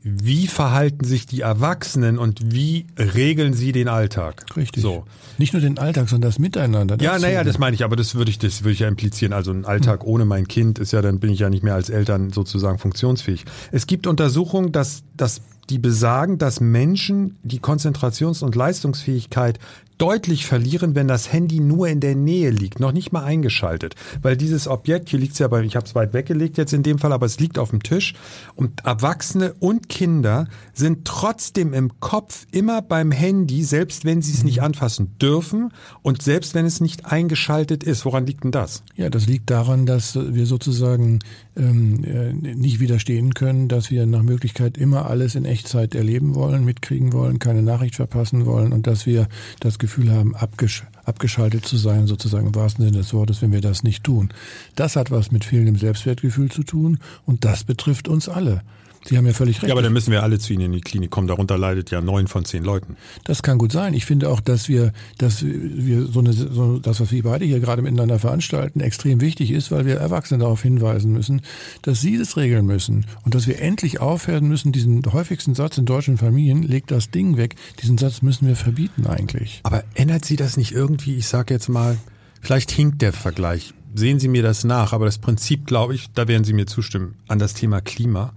wie 0.06 0.48
verhalten 0.48 1.06
sich 1.06 1.28
die 1.28 1.42
Erwachsenen 1.42 2.18
und 2.18 2.54
wie 2.54 2.88
regeln 2.98 3.54
sie 3.54 3.72
den 3.72 3.88
Alltag? 3.88 4.46
Richtig. 4.58 4.84
So. 4.84 5.06
Nicht 5.38 5.54
nur 5.54 5.62
den 5.62 5.78
Alltag, 5.78 6.10
sondern 6.10 6.30
das 6.30 6.40
Miteinander. 6.40 6.98
Ja, 7.00 7.14
Das 7.14 7.22
naja, 7.22 7.38
zählt. 7.38 7.48
das 7.48 7.58
meine 7.58 7.74
ich, 7.74 7.86
aber 7.86 7.96
das 7.96 8.14
würde 8.14 8.30
ich, 8.30 8.38
das 8.38 8.64
würde 8.64 8.74
ich 8.74 8.80
ja 8.80 8.90
implizieren. 8.90 9.32
Also 9.32 9.52
ein 9.52 9.64
Alltag 9.64 10.04
ohne 10.04 10.26
mein 10.26 10.50
Kind 10.50 10.78
ist 10.78 10.92
ja, 10.92 11.02
dann 11.02 11.22
bin 11.22 11.30
ich 11.32 11.40
ja 11.40 11.50
nicht 11.50 11.64
mehr 11.64 11.76
als 11.76 11.90
Eltern 11.90 12.32
sozusagen 12.32 12.80
funktionsfähig. 12.80 13.46
Es 13.72 13.88
gibt 13.88 14.06
Untersuchungen, 14.06 14.74
dass, 14.74 15.04
dass 15.16 15.42
die 15.70 15.80
besagen, 15.80 16.38
dass 16.38 16.60
Menschen 16.60 17.38
die 17.44 17.60
Konzentrations- 17.60 18.44
und 18.44 18.56
Leistungsfähigkeit 18.56 19.60
deutlich 19.98 20.46
verlieren, 20.46 20.96
wenn 20.96 21.08
das 21.08 21.32
Handy 21.32 21.60
nur 21.60 21.88
in 21.88 22.00
der 22.00 22.16
Nähe 22.16 22.50
liegt, 22.50 22.80
noch 22.80 22.92
nicht 22.92 23.12
mal 23.12 23.24
eingeschaltet. 23.24 23.96
Weil 24.22 24.36
dieses 24.36 24.68
Objekt, 24.68 25.10
hier 25.10 25.20
liegt 25.20 25.34
es 25.34 25.40
ja 25.40 25.48
bei, 25.48 25.62
ich 25.62 25.76
habe 25.76 25.86
es 25.86 25.96
weit 25.96 26.14
weggelegt 26.14 26.58
jetzt 26.58 26.74
in 26.74 26.84
dem 26.84 27.00
Fall, 27.00 27.14
aber 27.14 27.26
es 27.26 27.40
liegt 27.40 27.58
auf 27.58 27.70
dem 27.70 27.84
Tisch. 27.84 28.14
Und 28.56 28.84
Erwachsene 28.86 29.54
und 29.60 29.90
Kinder 29.90 30.48
sind 30.74 31.06
trotzdem 31.06 31.74
im 31.74 32.00
Kopf 32.00 32.48
immer 32.52 32.82
beim 32.82 33.12
Handy, 33.12 33.64
selbst 33.64 34.04
wenn 34.04 34.22
sie 34.22 34.34
es 34.34 34.44
nicht 34.44 34.62
anfassen 34.62 35.16
dürfen 35.22 35.72
und 36.02 36.22
selbst 36.22 36.54
wenn 36.54 36.66
es 36.66 36.82
nicht 36.82 37.06
eingeschaltet 37.06 37.84
ist. 37.84 38.04
Woran 38.06 38.26
liegt 38.26 38.44
denn 38.44 38.52
das? 38.52 38.84
Ja, 38.96 39.10
das 39.10 39.28
liegt 39.28 39.50
daran, 39.50 39.86
dass 39.86 40.16
wir 40.16 40.46
sozusagen 40.46 41.20
ähm, 41.56 42.04
äh, 42.04 42.34
nicht 42.34 42.80
widerstehen 42.80 43.34
können, 43.34 43.68
dass 43.68 43.92
wir 43.92 44.06
nach 44.06 44.24
Möglichkeit 44.24 44.78
immer 44.78 45.03
alles 45.08 45.36
in 45.36 45.46
Echtzeit 45.46 45.96
erleben 45.96 46.36
wollen, 46.36 46.66
mitkriegen 46.66 47.14
wollen, 47.14 47.40
keine 47.40 47.62
Nachricht 47.62 47.96
verpassen 47.96 48.46
wollen 48.46 48.74
und 48.74 48.88
dass 48.88 49.06
wir 49.06 49.28
das 49.60 49.80
Gefühl 49.80 50.12
haben, 50.12 50.36
abgesch 50.36 50.84
abgeschaltet 51.06 51.66
zu 51.66 51.76
sein, 51.76 52.08
sozusagen 52.08 52.48
im 52.48 52.56
wahrsten 52.56 52.86
Sinne 52.86 53.00
des 53.00 53.14
Wortes, 53.14 53.42
wenn 53.42 53.52
wir 53.52 53.60
das 53.60 53.84
nicht 53.84 54.06
tun. 54.06 54.30
Das 54.76 54.96
hat 54.96 55.12
was 55.12 55.32
mit 55.32 55.44
fehlendem 55.44 55.78
Selbstwertgefühl 55.78 56.50
zu 56.50 56.64
tun 56.64 57.00
und 57.26 57.44
das 57.44 57.66
betrifft 57.66 58.08
uns 58.08 58.30
alle. 58.30 58.62
Sie 59.06 59.18
haben 59.18 59.26
ja 59.26 59.34
völlig 59.34 59.58
recht. 59.58 59.68
Ja, 59.68 59.74
aber 59.74 59.82
dann 59.82 59.94
müssen 59.94 60.12
wir 60.12 60.24
alle 60.24 60.40
zu 60.40 60.54
Ihnen 60.54 60.66
in 60.66 60.72
die 60.72 60.82
Klinik 60.82 61.12
kommen. 61.12 61.28
Darunter 61.28 61.58
leidet 61.58 61.92
ja 61.92 62.02
neun 62.02 62.28
von 62.28 62.46
zehn 62.46 62.64
Leuten. 62.64 62.96
Das 63.26 63.44
kann 63.44 63.58
gut 63.58 63.72
sein. 63.72 63.94
Ich 63.94 64.06
finde 64.06 64.30
auch, 64.30 64.40
dass 64.40 64.70
wir, 64.70 64.94
dass 65.18 65.44
wir 65.44 66.06
so 66.06 66.20
eine, 66.20 66.34
so 66.34 66.80
das, 66.80 67.02
was 67.02 67.12
wir 67.12 67.24
beide 67.24 67.46
hier 67.46 67.60
gerade 67.60 67.82
miteinander 67.82 68.20
veranstalten, 68.20 68.80
extrem 68.80 69.20
wichtig 69.20 69.52
ist, 69.52 69.72
weil 69.72 69.86
wir 69.86 69.96
Erwachsene 69.96 70.40
darauf 70.40 70.62
hinweisen 70.62 71.12
müssen, 71.12 71.42
dass 71.82 72.00
sie 72.02 72.18
das 72.18 72.38
regeln 72.38 72.66
müssen 72.66 73.06
und 73.24 73.36
dass 73.36 73.48
wir 73.48 73.60
endlich 73.60 74.00
aufhören 74.00 74.48
müssen, 74.48 74.72
diesen 74.72 75.04
häufigsten 75.12 75.54
Satz 75.54 75.78
in 75.78 75.86
deutschen 75.86 76.18
Familien, 76.18 76.64
legt 76.64 76.92
das 76.92 77.12
Ding 77.12 77.36
weg. 77.38 77.56
Diesen 77.82 77.98
Satz 77.98 78.22
müssen 78.22 78.48
wir 78.48 78.56
verbieten 78.56 79.06
eigentlich. 79.06 79.60
Aber 79.64 79.84
ändert 79.96 80.26
Sie 80.26 80.36
das 80.36 80.56
nicht 80.56 80.72
irgendwie? 80.72 81.16
Ich 81.18 81.28
sage 81.28 81.54
jetzt 81.54 81.68
mal, 81.68 81.98
vielleicht 82.42 82.72
hinkt 82.72 83.02
der 83.02 83.12
Vergleich. 83.12 83.74
Sehen 83.96 84.20
Sie 84.20 84.28
mir 84.28 84.42
das 84.42 84.64
nach, 84.64 84.92
aber 84.94 85.06
das 85.06 85.20
Prinzip, 85.20 85.68
glaube 85.68 85.94
ich, 85.94 86.10
da 86.14 86.28
werden 86.28 86.44
Sie 86.44 86.54
mir 86.54 86.66
zustimmen, 86.66 87.16
an 87.28 87.38
das 87.38 87.54
Thema 87.54 87.80
Klima 87.82 88.34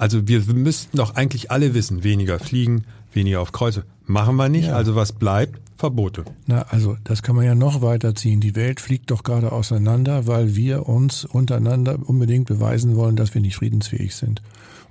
also 0.00 0.26
wir 0.26 0.40
müssten 0.54 0.96
doch 0.96 1.14
eigentlich 1.14 1.50
alle 1.50 1.74
wissen, 1.74 2.04
weniger 2.04 2.38
fliegen, 2.38 2.84
weniger 3.12 3.42
auf 3.42 3.52
Kreuze. 3.52 3.84
Machen 4.06 4.36
wir 4.36 4.48
nicht, 4.48 4.68
ja. 4.68 4.74
also 4.74 4.96
was 4.96 5.12
bleibt? 5.12 5.60
Verbote. 5.76 6.24
Na, 6.46 6.62
also 6.70 6.96
das 7.04 7.22
kann 7.22 7.36
man 7.36 7.44
ja 7.44 7.54
noch 7.54 7.82
weiterziehen. 7.82 8.40
Die 8.40 8.56
Welt 8.56 8.80
fliegt 8.80 9.10
doch 9.10 9.24
gerade 9.24 9.52
auseinander, 9.52 10.26
weil 10.26 10.56
wir 10.56 10.88
uns 10.88 11.26
untereinander 11.26 11.98
unbedingt 12.02 12.46
beweisen 12.46 12.96
wollen, 12.96 13.14
dass 13.14 13.34
wir 13.34 13.42
nicht 13.42 13.56
friedensfähig 13.56 14.16
sind. 14.16 14.40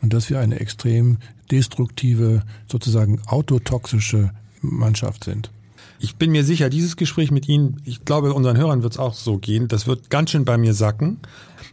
Und 0.04 0.14
dass 0.14 0.30
wir 0.30 0.40
eine 0.40 0.60
extrem 0.60 1.18
destruktive, 1.50 2.44
sozusagen 2.68 3.20
autotoxische 3.26 4.30
Mannschaft 4.62 5.24
sind. 5.24 5.50
Ich 6.00 6.18
bin 6.18 6.32
mir 6.32 6.44
sicher, 6.44 6.70
dieses 6.70 6.98
Gespräch 6.98 7.32
mit 7.32 7.50
Ihnen, 7.50 7.82
ich 7.84 8.06
glaube, 8.06 8.34
unseren 8.36 8.58
Hörern 8.58 8.84
wird 8.84 8.94
es 8.94 9.00
auch 9.00 9.16
so 9.16 9.40
gehen, 9.40 9.68
das 9.68 9.88
wird 9.88 10.12
ganz 10.12 10.30
schön 10.30 10.46
bei 10.46 10.60
mir 10.60 10.76
sacken. 10.76 11.18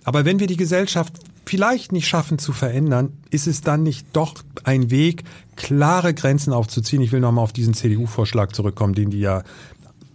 Aber 0.04 0.24
wenn 0.24 0.40
wir 0.40 0.46
die 0.46 0.56
Gesellschaft 0.56 1.20
vielleicht 1.46 1.92
nicht 1.92 2.08
schaffen 2.08 2.38
zu 2.38 2.52
verändern, 2.52 3.12
ist 3.30 3.46
es 3.46 3.60
dann 3.60 3.82
nicht 3.82 4.08
doch 4.12 4.34
ein 4.64 4.90
Weg, 4.90 5.24
klare 5.54 6.12
Grenzen 6.12 6.52
aufzuziehen? 6.52 7.00
Ich 7.02 7.12
will 7.12 7.20
nochmal 7.20 7.44
auf 7.44 7.52
diesen 7.52 7.72
CDU-Vorschlag 7.72 8.52
zurückkommen, 8.52 8.94
den 8.94 9.10
die 9.10 9.20
ja 9.20 9.44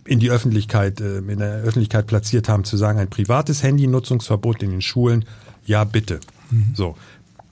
in 0.05 0.19
die 0.19 0.29
Öffentlichkeit, 0.29 0.99
äh, 0.99 1.19
in 1.19 1.39
der 1.39 1.61
Öffentlichkeit 1.61 2.07
platziert 2.07 2.49
haben, 2.49 2.63
zu 2.63 2.75
sagen, 2.75 2.99
ein 2.99 3.09
privates 3.09 3.63
Handynutzungsverbot 3.63 4.61
in 4.61 4.71
den 4.71 4.81
Schulen, 4.81 5.25
ja 5.65 5.83
bitte. 5.83 6.19
Mhm. 6.49 6.73
So. 6.73 6.95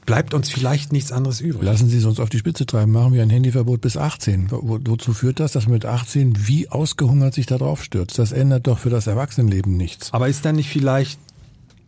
Bleibt 0.05 0.33
uns 0.33 0.49
vielleicht 0.49 0.91
nichts 0.91 1.11
anderes 1.11 1.39
übrig. 1.39 1.63
Lassen 1.63 1.87
Sie 1.87 1.97
es 1.99 2.05
uns 2.05 2.19
auf 2.19 2.29
die 2.29 2.39
Spitze 2.39 2.65
treiben. 2.65 2.91
Machen 2.91 3.13
wir 3.13 3.21
ein 3.21 3.29
Handyverbot 3.29 3.79
bis 3.79 3.95
18. 3.95 4.49
Wo, 4.49 4.79
wozu 4.83 5.13
führt 5.13 5.39
das, 5.39 5.51
dass 5.51 5.65
man 5.65 5.73
mit 5.73 5.85
18 5.85 6.47
wie 6.47 6.67
ausgehungert 6.67 7.35
sich 7.35 7.45
da 7.45 7.59
drauf 7.59 7.83
stürzt? 7.83 8.17
Das 8.17 8.31
ändert 8.31 8.65
doch 8.65 8.79
für 8.79 8.89
das 8.89 9.05
Erwachsenenleben 9.05 9.77
nichts. 9.77 10.11
Aber 10.11 10.27
ist 10.27 10.43
dann 10.45 10.55
nicht 10.55 10.69
vielleicht 10.69 11.19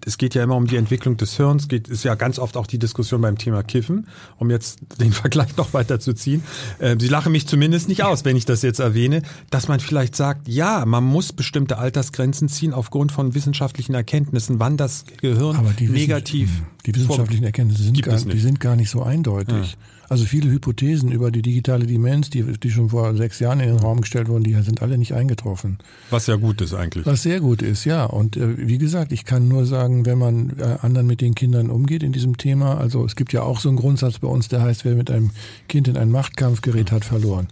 es 0.05 0.17
geht 0.17 0.35
ja 0.35 0.43
immer 0.43 0.55
um 0.55 0.67
die 0.67 0.75
Entwicklung 0.75 1.17
des 1.17 1.37
Hirns, 1.37 1.67
geht, 1.67 1.87
ist 1.87 2.03
ja 2.03 2.15
ganz 2.15 2.39
oft 2.39 2.57
auch 2.57 2.67
die 2.67 2.79
Diskussion 2.79 3.21
beim 3.21 3.37
Thema 3.37 3.63
Kiffen, 3.63 4.07
um 4.37 4.49
jetzt 4.49 4.79
den 4.99 5.11
Vergleich 5.21 5.57
noch 5.57 5.73
weiter 5.73 5.99
zu 5.99 6.13
ziehen. 6.13 6.43
Äh, 6.79 6.95
Sie 6.99 7.07
lachen 7.07 7.31
mich 7.31 7.47
zumindest 7.47 7.87
nicht 7.87 8.03
aus, 8.03 8.25
wenn 8.25 8.35
ich 8.35 8.45
das 8.45 8.61
jetzt 8.61 8.79
erwähne, 8.79 9.21
dass 9.49 9.67
man 9.67 9.79
vielleicht 9.79 10.15
sagt, 10.15 10.47
ja, 10.47 10.85
man 10.85 11.03
muss 11.03 11.33
bestimmte 11.33 11.77
Altersgrenzen 11.77 12.49
ziehen 12.49 12.73
aufgrund 12.73 13.11
von 13.11 13.35
wissenschaftlichen 13.35 13.93
Erkenntnissen, 13.93 14.59
wann 14.59 14.77
das 14.77 15.05
Gehirn 15.21 15.57
negativ. 15.79 16.49
Die 16.85 16.95
wissenschaftlichen 16.95 17.43
Erkenntnisse 17.43 17.83
sind, 17.83 18.01
gar, 18.01 18.17
die 18.17 18.39
sind 18.39 18.59
gar 18.59 18.75
nicht 18.75 18.89
so 18.89 19.03
eindeutig. 19.03 19.71
Ja. 19.73 19.77
Also 20.11 20.25
viele 20.25 20.51
Hypothesen 20.51 21.09
über 21.09 21.31
die 21.31 21.41
digitale 21.41 21.87
Demenz, 21.87 22.29
die, 22.29 22.43
die 22.43 22.69
schon 22.69 22.89
vor 22.89 23.15
sechs 23.15 23.39
Jahren 23.39 23.61
in 23.61 23.69
den 23.69 23.79
Raum 23.79 24.01
gestellt 24.01 24.27
wurden, 24.27 24.43
die 24.43 24.53
sind 24.55 24.81
alle 24.81 24.97
nicht 24.97 25.13
eingetroffen. 25.13 25.77
Was 26.09 26.27
ja 26.27 26.35
gut 26.35 26.59
ist 26.59 26.73
eigentlich. 26.73 27.05
Was 27.05 27.23
sehr 27.23 27.39
gut 27.39 27.61
ist, 27.61 27.85
ja. 27.85 28.03
Und 28.03 28.35
äh, 28.35 28.57
wie 28.57 28.77
gesagt, 28.77 29.13
ich 29.13 29.23
kann 29.23 29.47
nur 29.47 29.65
sagen, 29.65 30.05
wenn 30.05 30.17
man 30.17 30.59
äh, 30.59 30.75
anderen 30.81 31.07
mit 31.07 31.21
den 31.21 31.33
Kindern 31.33 31.69
umgeht 31.69 32.03
in 32.03 32.11
diesem 32.11 32.35
Thema, 32.35 32.77
also 32.77 33.05
es 33.05 33.15
gibt 33.15 33.31
ja 33.31 33.43
auch 33.43 33.61
so 33.61 33.69
einen 33.69 33.77
Grundsatz 33.77 34.19
bei 34.19 34.27
uns, 34.27 34.49
der 34.49 34.61
heißt, 34.61 34.83
wer 34.83 34.95
mit 34.95 35.09
einem 35.09 35.31
Kind 35.69 35.87
in 35.87 35.95
einen 35.95 36.11
Machtkampf 36.11 36.59
gerät, 36.59 36.91
hat 36.91 37.05
verloren. 37.05 37.47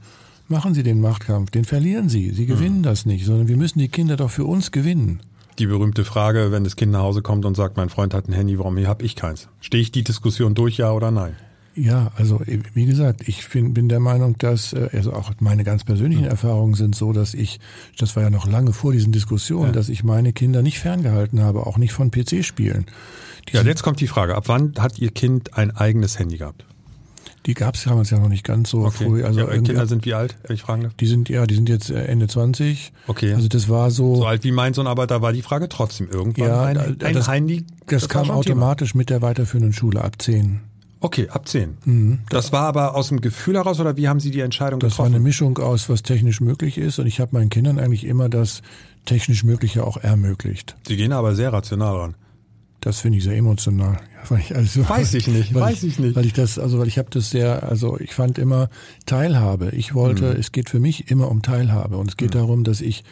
Machen 0.50 0.74
Sie 0.74 0.84
den 0.84 1.00
Machtkampf, 1.00 1.52
den 1.52 1.64
verlieren 1.64 2.10
Sie. 2.10 2.32
Sie 2.32 2.46
gewinnen 2.46 2.80
mhm. 2.80 2.84
das 2.84 3.06
nicht, 3.06 3.26
sondern 3.26 3.48
wir 3.48 3.56
müssen 3.56 3.80
die 3.80 3.88
Kinder 3.88 4.18
doch 4.18 4.32
für 4.32 4.44
uns 4.44 4.72
gewinnen 4.72 5.22
die 5.60 5.68
berühmte 5.68 6.06
Frage, 6.06 6.54
wenn 6.54 6.64
das 6.64 6.78
Kind 6.78 6.94
nach 6.94 7.02
Hause 7.02 7.22
kommt 7.22 7.44
und 7.44 7.54
sagt, 7.54 7.76
mein 7.76 7.90
Freund 7.90 8.14
hat 8.14 8.30
ein 8.30 8.34
Handy, 8.34 8.58
warum 8.58 8.78
habe 8.88 9.04
ich 9.04 9.18
keins? 9.18 9.50
Stehe 9.60 9.82
ich 9.82 9.92
die 9.92 10.06
Diskussion 10.06 10.56
durch, 10.56 10.78
ja 10.78 10.94
oder 10.94 11.12
nein? 11.12 11.36
Ja, 11.76 12.12
also 12.18 12.42
wie 12.46 12.86
gesagt, 12.86 13.28
ich 13.28 13.48
bin, 13.50 13.74
bin 13.74 13.90
der 13.90 14.00
Meinung, 14.00 14.38
dass, 14.38 14.74
äh, 14.74 14.90
also 14.92 15.14
auch 15.14 15.32
meine 15.40 15.64
ganz 15.64 15.84
persönlichen 15.84 16.24
mhm. 16.24 16.30
Erfahrungen 16.30 16.74
sind 16.74 16.96
so, 16.96 17.14
dass 17.14 17.34
ich, 17.34 17.60
das 17.98 18.16
war 18.16 18.24
ja 18.24 18.30
noch 18.30 18.48
lange 18.48 18.74
vor 18.74 18.92
diesen 18.92 19.12
Diskussionen, 19.12 19.68
ja. 19.68 19.72
dass 19.72 19.90
ich 19.90 20.04
meine 20.04 20.34
Kinder 20.34 20.62
nicht 20.62 20.80
ferngehalten 20.80 21.42
habe, 21.42 21.66
auch 21.66 21.78
nicht 21.78 21.94
von 21.94 22.12
PC-Spielen. 22.12 22.86
Ja, 23.52 23.62
jetzt 23.64 23.84
kommt 23.84 24.00
die 24.00 24.08
Frage, 24.08 24.36
ab 24.36 24.44
wann 24.48 24.74
hat 24.78 25.00
Ihr 25.00 25.12
Kind 25.12 25.58
ein 25.58 25.76
eigenes 25.76 26.20
Handy 26.20 26.38
gehabt? 26.38 26.66
Die 27.46 27.54
gab 27.54 27.76
es 27.76 27.84
damals 27.84 28.10
ja 28.10 28.20
noch 28.20 28.28
nicht 28.28 28.44
ganz 28.44 28.70
so 28.70 28.86
okay. 28.86 29.06
früh. 29.06 29.24
Also 29.24 29.40
ja, 29.40 29.48
Kinder 29.48 29.88
sind 29.88 30.06
wie 30.06 30.14
alt, 30.14 30.36
wenn 30.44 30.56
ich 30.56 30.62
fragen 30.62 30.84
darf? 30.84 30.94
Die 30.96 31.08
sind, 31.08 31.30
ja, 31.30 31.48
die 31.48 31.56
sind 31.56 31.70
jetzt 31.70 31.90
äh, 31.90 32.04
Ende 32.04 32.28
20. 32.28 32.92
Okay. 33.08 33.34
Also 33.34 33.48
das 33.48 33.70
war 33.70 33.92
so. 33.92 34.18
So 34.18 34.26
alt 34.26 34.44
wie 34.44 34.52
mein 34.52 34.74
Sohn, 34.74 34.88
aber 34.88 35.08
da 35.08 35.22
war 35.22 35.32
die 35.32 35.42
Frage 35.42 35.70
trotzdem 35.70 36.10
irgendwann 36.10 36.48
ja, 36.48 36.64
ein, 36.64 37.02
ein 37.02 37.14
das, 37.14 37.28
Handy. 37.30 37.66
Das, 37.88 38.02
das 38.02 38.10
kam 38.10 38.30
automatisch 38.30 38.92
Thema. 38.92 39.00
mit 39.00 39.10
der 39.10 39.22
weiterführenden 39.22 39.74
Schule 39.74 40.04
ab 40.04 40.22
10. 40.22 40.60
Okay, 41.02 41.30
ab 41.30 41.48
10. 41.48 41.78
Mhm. 41.86 42.20
Das 42.30 42.52
war 42.52 42.64
aber 42.64 42.96
aus 42.96 43.08
dem 43.08 43.22
Gefühl 43.22 43.56
heraus 43.56 43.80
oder 43.80 43.96
wie 43.96 44.10
haben 44.10 44.20
Sie 44.20 44.32
die 44.32 44.42
Entscheidung 44.42 44.80
das 44.80 44.92
getroffen? 44.92 45.06
Das 45.06 45.12
war 45.12 45.16
eine 45.16 45.24
Mischung 45.24 45.58
aus, 45.60 45.90
was 45.90 46.04
technisch 46.04 46.42
möglich 46.42 46.78
ist 46.78 47.00
und 47.00 47.08
ich 47.08 47.20
habe 47.20 47.32
meinen 47.34 47.50
Kindern 47.50 47.80
eigentlich 47.80 48.04
immer 48.04 48.28
das 48.28 48.62
technisch 49.06 49.44
Mögliche 49.44 49.86
auch 49.86 49.98
ermöglicht. 49.98 50.76
Sie 50.88 50.98
gehen 50.98 51.14
aber 51.14 51.36
sehr 51.36 51.54
rational 51.54 51.96
ran. 51.96 52.16
Das 52.82 53.00
finde 53.00 53.18
ich 53.18 53.24
sehr 53.24 53.36
emotional. 53.36 54.00
Weil 54.28 54.40
ich 54.40 54.56
also, 54.56 54.88
weiß 54.88 55.14
ich 55.14 55.28
nicht, 55.28 55.54
weiß 55.54 55.84
ich, 55.84 55.94
ich, 55.94 56.00
nicht. 56.00 56.16
Weil 56.16 56.26
ich 56.26 56.34
das, 56.34 56.60
also 56.60 56.80
weil 56.80 56.88
ich 56.88 56.98
habe 56.98 57.10
das 57.10 57.30
sehr, 57.30 57.64
also 57.64 58.00
ich 58.00 58.14
fand 58.14 58.38
immer 58.38 58.70
Teilhabe. 59.06 59.72
Ich 59.72 59.94
wollte, 59.94 60.34
mhm. 60.34 60.40
es 60.40 60.52
geht 60.52 60.70
für 60.70 60.80
mich 60.80 61.10
immer 61.10 61.30
um 61.32 61.42
Teilhabe 61.42 61.98
und 61.98 62.10
es 62.10 62.18
geht 62.18 62.34
mhm. 62.34 62.40
darum, 62.40 62.64
dass 62.64 62.82
ich 62.82 63.04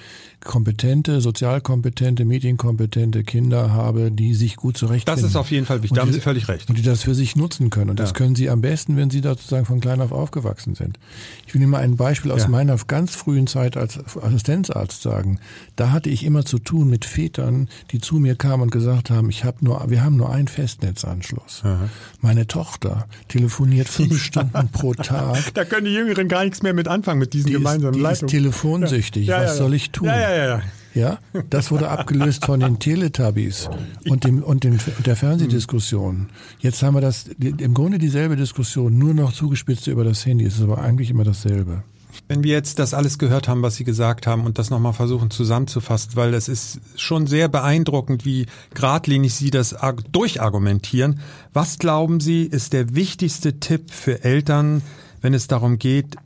kompetente, 0.44 1.20
sozialkompetente, 1.20 2.24
medienkompetente 2.24 3.24
Kinder 3.24 3.72
habe, 3.72 4.12
die 4.12 4.34
sich 4.34 4.56
gut 4.56 4.78
zurechtfinden. 4.78 5.22
Das 5.22 5.30
ist 5.30 5.36
auf 5.36 5.52
jeden 5.52 5.66
Fall 5.66 5.82
wichtig, 5.82 5.96
da 5.96 6.02
haben 6.02 6.14
Sie 6.14 6.22
völlig 6.22 6.48
recht. 6.48 6.70
Und 6.70 6.78
die 6.78 6.84
das 6.84 7.04
für 7.04 7.16
sich 7.16 7.36
nutzen 7.36 7.70
können. 7.70 7.90
Und 7.90 8.00
ja. 8.00 8.06
das 8.06 8.14
können 8.14 8.36
Sie 8.36 8.50
am 8.50 8.62
besten, 8.62 8.96
wenn 8.98 9.10
Sie 9.10 9.22
da 9.22 9.32
sozusagen 9.32 9.66
von 9.66 9.80
klein 9.80 10.00
auf 10.00 10.12
aufgewachsen 10.12 10.76
sind. 10.76 11.00
Ich 11.46 11.54
will 11.54 11.62
Ihnen 11.62 11.72
mal 11.72 11.82
ein 11.82 11.98
Beispiel 11.98 12.32
aus 12.32 12.44
ja. 12.44 12.50
meiner 12.50 12.78
ganz 12.88 13.16
frühen 13.16 13.48
Zeit 13.48 13.78
als 13.78 14.00
Assistenzarzt 14.16 15.02
sagen. 15.02 15.40
Da 15.76 15.92
hatte 15.92 16.10
ich 16.10 16.24
immer 16.24 16.46
zu 16.46 16.60
tun 16.60 16.90
mit 16.90 17.06
Vätern, 17.06 17.68
die 17.92 18.00
zu 18.00 18.16
mir 18.16 18.36
kamen 18.36 18.64
und 18.64 18.72
gesagt 18.72 19.10
haben, 19.10 19.30
ich 19.30 19.44
habe 19.44 19.66
nur, 19.66 19.90
wir 19.90 20.04
haben 20.04 20.18
nur 20.18 20.32
einen 20.32 20.48
Festnetzanschluss. 20.98 21.62
Aha. 21.64 21.90
Meine 22.22 22.48
Tochter 22.48 23.08
telefoniert 23.28 23.88
fünf 23.88 24.22
Stunden 24.22 24.70
pro 24.70 24.94
Tag. 24.94 25.54
Da 25.54 25.66
können 25.66 25.86
die 25.86 25.94
Jüngeren 25.94 26.28
gar 26.28 26.44
nichts 26.44 26.64
mehr 26.64 26.74
mit 26.74 26.88
anfangen 26.88 27.20
mit 27.20 27.34
diesen 27.34 27.48
die 27.48 27.54
gemeinsamen 27.54 27.94
ist, 27.94 27.98
die 27.98 28.02
Leitungen. 28.02 28.28
Ist 28.28 28.32
telefonsüchtig. 28.32 29.28
Ja. 29.28 29.44
Was 29.44 29.58
soll 29.58 29.74
ich 29.74 29.92
tun? 29.92 30.08
Ja, 30.08 30.20
ja, 30.20 30.36
ja, 30.36 30.46
ja. 30.46 30.62
Ja, 30.94 31.20
das 31.52 31.70
wurde 31.70 31.90
abgelöst 31.90 32.44
von 32.46 32.60
den 32.60 32.80
Teletubbies 32.80 33.70
und 34.10 34.24
dem 34.24 34.42
und 34.42 34.64
dem 34.64 34.80
der 35.06 35.16
Fernsehdiskussion. 35.16 36.30
Jetzt 36.58 36.82
haben 36.82 36.96
wir 36.96 37.02
das 37.02 37.26
im 37.38 37.76
Grunde 37.76 38.00
dieselbe 38.00 38.36
Diskussion, 38.36 38.98
nur 38.98 39.14
noch 39.14 39.32
zugespitzt 39.32 39.86
über 39.86 40.04
das 40.04 40.26
Handy. 40.26 40.46
Es 40.46 40.56
ist 40.56 40.64
aber 40.64 40.80
eigentlich 40.80 41.12
immer 41.12 41.24
dasselbe. 41.24 41.84
Wenn 42.28 42.44
wir 42.44 42.52
jetzt 42.52 42.80
das 42.80 42.94
alles 42.94 43.18
gehört 43.20 43.48
haben, 43.48 43.62
was 43.62 43.76
Sie 43.76 43.86
gesagt 43.86 44.28
haben 44.28 44.44
und 44.46 44.60
das 44.60 44.70
nochmal 44.70 44.92
versuchen 44.94 45.32
zusammenzufassen, 45.32 46.12
weil 46.16 46.34
es 46.34 46.50
ist 46.50 46.82
schon 46.98 47.26
sehr 47.26 47.48
beeindruckend, 47.48 48.26
wie 48.26 48.48
geradlinig 48.74 49.34
Sie 49.34 49.50
das 49.50 49.76
durchargumentieren. 50.12 51.22
Was 51.54 51.80
glauben 51.80 52.20
Sie, 52.20 52.44
ist 52.44 52.74
der 52.74 52.96
wichtigste 52.96 53.60
Tipp 53.60 53.92
für 53.92 54.26
Eltern, 54.26 54.82
wenn 55.22 55.34
es 55.34 55.48
darum 55.48 55.80
geht, 55.80 56.18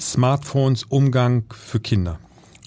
Smartphones 0.00 0.84
Umgang 0.84 1.44
für 1.50 1.80
Kinder? 1.80 2.18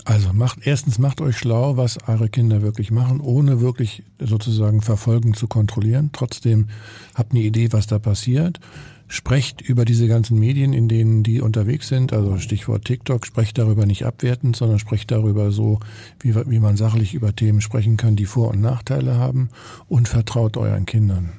Also 0.08 0.34
macht 0.34 0.60
erstens 0.62 1.00
macht 1.00 1.20
euch 1.20 1.40
schlau, 1.40 1.78
was 1.78 1.98
eure 2.08 2.30
Kinder 2.30 2.62
wirklich 2.62 2.92
machen, 2.92 3.20
ohne 3.20 3.60
wirklich 3.60 4.04
sozusagen 4.20 4.84
verfolgen 4.84 5.34
zu 5.34 5.48
kontrollieren. 5.48 6.12
Trotzdem 6.14 6.68
habt 7.16 7.32
eine 7.32 7.42
Idee, 7.42 7.74
was 7.74 7.88
da 7.88 7.98
passiert. 7.98 8.60
Sprecht 9.08 9.62
über 9.62 9.86
diese 9.86 10.08
ganzen 10.08 10.40
Medien, 10.40 10.74
in 10.74 10.88
denen 10.88 11.24
die 11.24 11.42
unterwegs 11.42 11.88
sind, 11.88 12.12
also 12.12 12.38
Stichwort 12.40 12.86
TikTok, 12.86 13.26
sprecht 13.26 13.58
darüber 13.58 13.86
nicht 13.86 14.06
abwertend, 14.06 14.56
sondern 14.56 14.80
sprecht 14.80 15.12
darüber 15.12 15.52
so, 15.52 15.80
wie, 16.20 16.36
wie 16.36 16.60
man 16.60 16.76
sachlich 16.76 17.14
über 17.14 17.36
Themen 17.36 17.62
sprechen 17.62 17.98
kann, 17.98 18.16
die 18.16 18.26
Vor- 18.26 18.50
und 18.50 18.62
Nachteile 18.62 19.16
haben 19.18 19.50
und 19.88 20.08
vertraut 20.08 20.58
euren 20.58 20.86
Kindern. 20.86 21.34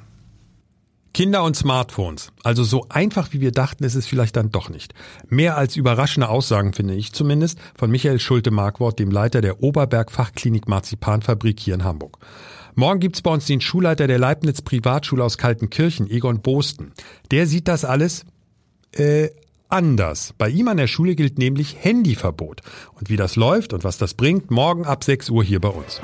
Kinder 1.17 1.43
und 1.43 1.55
Smartphones. 1.55 2.31
Also 2.43 2.63
so 2.63 2.85
einfach 2.89 3.33
wie 3.33 3.41
wir 3.41 3.51
dachten, 3.51 3.83
ist 3.83 3.95
es 3.95 4.05
vielleicht 4.05 4.35
dann 4.35 4.51
doch 4.51 4.69
nicht. 4.69 4.93
Mehr 5.27 5.57
als 5.57 5.75
überraschende 5.75 6.29
Aussagen 6.29 6.73
finde 6.73 6.93
ich 6.93 7.11
zumindest 7.11 7.57
von 7.75 7.89
Michael 7.89 8.19
Schulte-Markwort, 8.19 8.99
dem 8.99 9.09
Leiter 9.09 9.41
der 9.41 9.63
Oberberg 9.63 10.11
Fachklinik 10.11 10.67
Marzipanfabrik 10.67 11.59
hier 11.59 11.73
in 11.73 11.83
Hamburg. 11.83 12.19
Morgen 12.79 12.99
gibt's 12.99 13.23
bei 13.23 13.31
uns 13.31 13.47
den 13.47 13.59
Schulleiter 13.59 14.05
der 14.05 14.19
Leibniz 14.19 14.61
Privatschule 14.61 15.23
aus 15.23 15.39
Kaltenkirchen, 15.39 16.11
Egon 16.11 16.41
Bosten. 16.41 16.91
Der 17.31 17.47
sieht 17.47 17.67
das 17.67 17.83
alles 17.83 18.23
äh, 18.91 19.29
anders. 19.67 20.35
Bei 20.37 20.47
ihm 20.47 20.67
an 20.67 20.77
der 20.77 20.85
Schule 20.85 21.15
gilt 21.15 21.39
nämlich 21.39 21.75
Handyverbot. 21.79 22.61
Und 22.93 23.09
wie 23.09 23.15
das 23.15 23.35
läuft 23.35 23.73
und 23.73 23.83
was 23.83 23.97
das 23.97 24.13
bringt, 24.13 24.51
morgen 24.51 24.85
ab 24.85 25.03
6 25.03 25.31
Uhr 25.31 25.43
hier 25.43 25.59
bei 25.59 25.69
uns. 25.69 25.99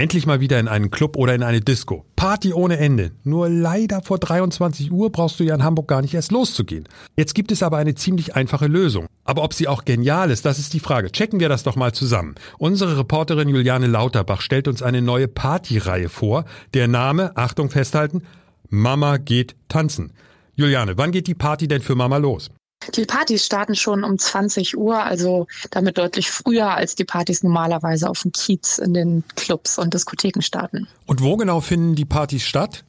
Endlich 0.00 0.24
mal 0.24 0.40
wieder 0.40 0.58
in 0.58 0.66
einen 0.66 0.90
Club 0.90 1.18
oder 1.18 1.34
in 1.34 1.42
eine 1.42 1.60
Disco. 1.60 2.06
Party 2.16 2.54
ohne 2.54 2.78
Ende. 2.78 3.10
Nur 3.22 3.50
leider 3.50 4.00
vor 4.00 4.16
23 4.16 4.90
Uhr 4.90 5.12
brauchst 5.12 5.38
du 5.38 5.44
ja 5.44 5.54
in 5.54 5.62
Hamburg 5.62 5.88
gar 5.88 6.00
nicht 6.00 6.14
erst 6.14 6.32
loszugehen. 6.32 6.88
Jetzt 7.18 7.34
gibt 7.34 7.52
es 7.52 7.62
aber 7.62 7.76
eine 7.76 7.94
ziemlich 7.94 8.34
einfache 8.34 8.66
Lösung. 8.66 9.08
Aber 9.24 9.44
ob 9.44 9.52
sie 9.52 9.68
auch 9.68 9.84
genial 9.84 10.30
ist, 10.30 10.46
das 10.46 10.58
ist 10.58 10.72
die 10.72 10.80
Frage. 10.80 11.12
Checken 11.12 11.38
wir 11.38 11.50
das 11.50 11.64
doch 11.64 11.76
mal 11.76 11.92
zusammen. 11.92 12.34
Unsere 12.56 12.96
Reporterin 12.96 13.50
Juliane 13.50 13.88
Lauterbach 13.88 14.40
stellt 14.40 14.68
uns 14.68 14.82
eine 14.82 15.02
neue 15.02 15.28
Partyreihe 15.28 16.08
vor. 16.08 16.46
Der 16.72 16.88
Name, 16.88 17.36
Achtung 17.36 17.68
festhalten, 17.68 18.22
Mama 18.70 19.18
geht 19.18 19.54
tanzen. 19.68 20.14
Juliane, 20.54 20.96
wann 20.96 21.12
geht 21.12 21.26
die 21.26 21.34
Party 21.34 21.68
denn 21.68 21.82
für 21.82 21.94
Mama 21.94 22.16
los? 22.16 22.50
Die 22.96 23.04
Partys 23.04 23.44
starten 23.44 23.74
schon 23.74 24.04
um 24.04 24.18
20 24.18 24.76
Uhr, 24.76 25.02
also 25.02 25.46
damit 25.70 25.98
deutlich 25.98 26.30
früher 26.30 26.70
als 26.70 26.94
die 26.94 27.04
Partys 27.04 27.42
normalerweise 27.42 28.08
auf 28.08 28.22
dem 28.22 28.32
Kiez 28.32 28.78
in 28.78 28.94
den 28.94 29.24
Clubs 29.36 29.78
und 29.78 29.92
Diskotheken 29.92 30.40
starten. 30.40 30.88
Und 31.06 31.22
wo 31.22 31.36
genau 31.36 31.60
finden 31.60 31.94
die 31.94 32.06
Partys 32.06 32.42
statt? 32.42 32.84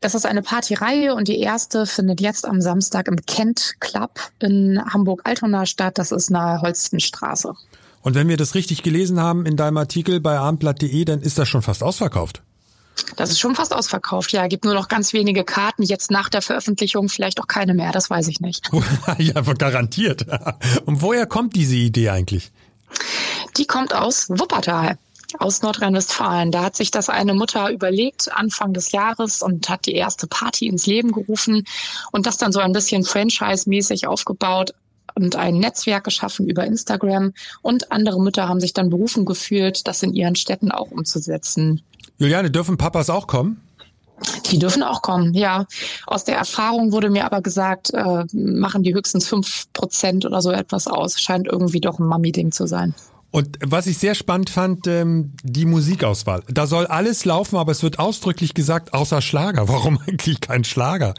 Das 0.00 0.14
ist 0.14 0.26
eine 0.26 0.42
Partyreihe 0.42 1.14
und 1.14 1.28
die 1.28 1.38
erste 1.38 1.86
findet 1.86 2.20
jetzt 2.20 2.44
am 2.44 2.60
Samstag 2.60 3.06
im 3.06 3.16
Kent 3.24 3.76
Club 3.78 4.18
in 4.40 4.80
Hamburg-Altona 4.92 5.64
statt. 5.66 5.98
Das 5.98 6.10
ist 6.10 6.30
nahe 6.30 6.60
Holstenstraße. 6.60 7.54
Und 8.02 8.16
wenn 8.16 8.28
wir 8.28 8.36
das 8.36 8.56
richtig 8.56 8.82
gelesen 8.82 9.20
haben 9.20 9.46
in 9.46 9.56
deinem 9.56 9.76
Artikel 9.76 10.18
bei 10.18 10.36
abendblatt.de, 10.38 11.04
dann 11.04 11.20
ist 11.20 11.38
das 11.38 11.48
schon 11.48 11.62
fast 11.62 11.84
ausverkauft. 11.84 12.42
Das 13.16 13.30
ist 13.30 13.40
schon 13.40 13.54
fast 13.54 13.74
ausverkauft. 13.74 14.32
Ja, 14.32 14.46
gibt 14.46 14.64
nur 14.64 14.74
noch 14.74 14.88
ganz 14.88 15.12
wenige 15.12 15.44
Karten. 15.44 15.82
Jetzt 15.82 16.10
nach 16.10 16.28
der 16.28 16.42
Veröffentlichung 16.42 17.08
vielleicht 17.08 17.40
auch 17.40 17.46
keine 17.46 17.74
mehr. 17.74 17.92
Das 17.92 18.10
weiß 18.10 18.28
ich 18.28 18.40
nicht. 18.40 18.68
ja, 19.18 19.40
garantiert. 19.40 20.26
Und 20.84 21.02
woher 21.02 21.26
kommt 21.26 21.56
diese 21.56 21.76
Idee 21.76 22.10
eigentlich? 22.10 22.52
Die 23.56 23.66
kommt 23.66 23.94
aus 23.94 24.28
Wuppertal 24.28 24.98
aus 25.38 25.62
Nordrhein-Westfalen. 25.62 26.50
Da 26.50 26.64
hat 26.64 26.76
sich 26.76 26.90
das 26.90 27.08
eine 27.08 27.34
Mutter 27.34 27.70
überlegt 27.70 28.30
Anfang 28.32 28.72
des 28.72 28.92
Jahres 28.92 29.42
und 29.42 29.68
hat 29.68 29.86
die 29.86 29.94
erste 29.94 30.26
Party 30.26 30.66
ins 30.66 30.86
Leben 30.86 31.12
gerufen 31.12 31.64
und 32.12 32.26
das 32.26 32.36
dann 32.36 32.52
so 32.52 32.60
ein 32.60 32.72
bisschen 32.72 33.04
franchise-mäßig 33.04 34.06
aufgebaut 34.06 34.74
und 35.14 35.36
ein 35.36 35.58
Netzwerk 35.58 36.04
geschaffen 36.04 36.48
über 36.48 36.64
Instagram 36.64 37.32
und 37.60 37.92
andere 37.92 38.20
Mütter 38.20 38.48
haben 38.48 38.60
sich 38.60 38.72
dann 38.72 38.90
berufen 38.90 39.24
gefühlt, 39.24 39.86
das 39.86 40.02
in 40.02 40.14
ihren 40.14 40.36
Städten 40.36 40.70
auch 40.70 40.90
umzusetzen. 40.90 41.82
Juliane, 42.22 42.52
dürfen 42.52 42.76
Papas 42.76 43.10
auch 43.10 43.26
kommen? 43.26 43.60
Die 44.52 44.58
dürfen 44.60 44.84
auch 44.84 45.02
kommen, 45.02 45.34
ja. 45.34 45.66
Aus 46.06 46.22
der 46.22 46.36
Erfahrung 46.36 46.92
wurde 46.92 47.10
mir 47.10 47.24
aber 47.24 47.40
gesagt, 47.40 47.92
äh, 47.92 48.24
machen 48.32 48.84
die 48.84 48.94
höchstens 48.94 49.26
fünf 49.26 49.66
Prozent 49.72 50.24
oder 50.24 50.40
so 50.40 50.52
etwas 50.52 50.86
aus. 50.86 51.20
Scheint 51.20 51.48
irgendwie 51.48 51.80
doch 51.80 51.98
ein 51.98 52.06
Mami-Ding 52.06 52.52
zu 52.52 52.68
sein. 52.68 52.94
Und 53.32 53.58
was 53.64 53.88
ich 53.88 53.98
sehr 53.98 54.14
spannend 54.14 54.50
fand, 54.50 54.86
ähm, 54.86 55.32
die 55.42 55.64
Musikauswahl. 55.64 56.44
Da 56.48 56.68
soll 56.68 56.86
alles 56.86 57.24
laufen, 57.24 57.56
aber 57.56 57.72
es 57.72 57.82
wird 57.82 57.98
ausdrücklich 57.98 58.54
gesagt, 58.54 58.94
außer 58.94 59.20
Schlager. 59.20 59.66
Warum 59.68 59.98
eigentlich 60.06 60.40
kein 60.40 60.62
Schlager? 60.62 61.14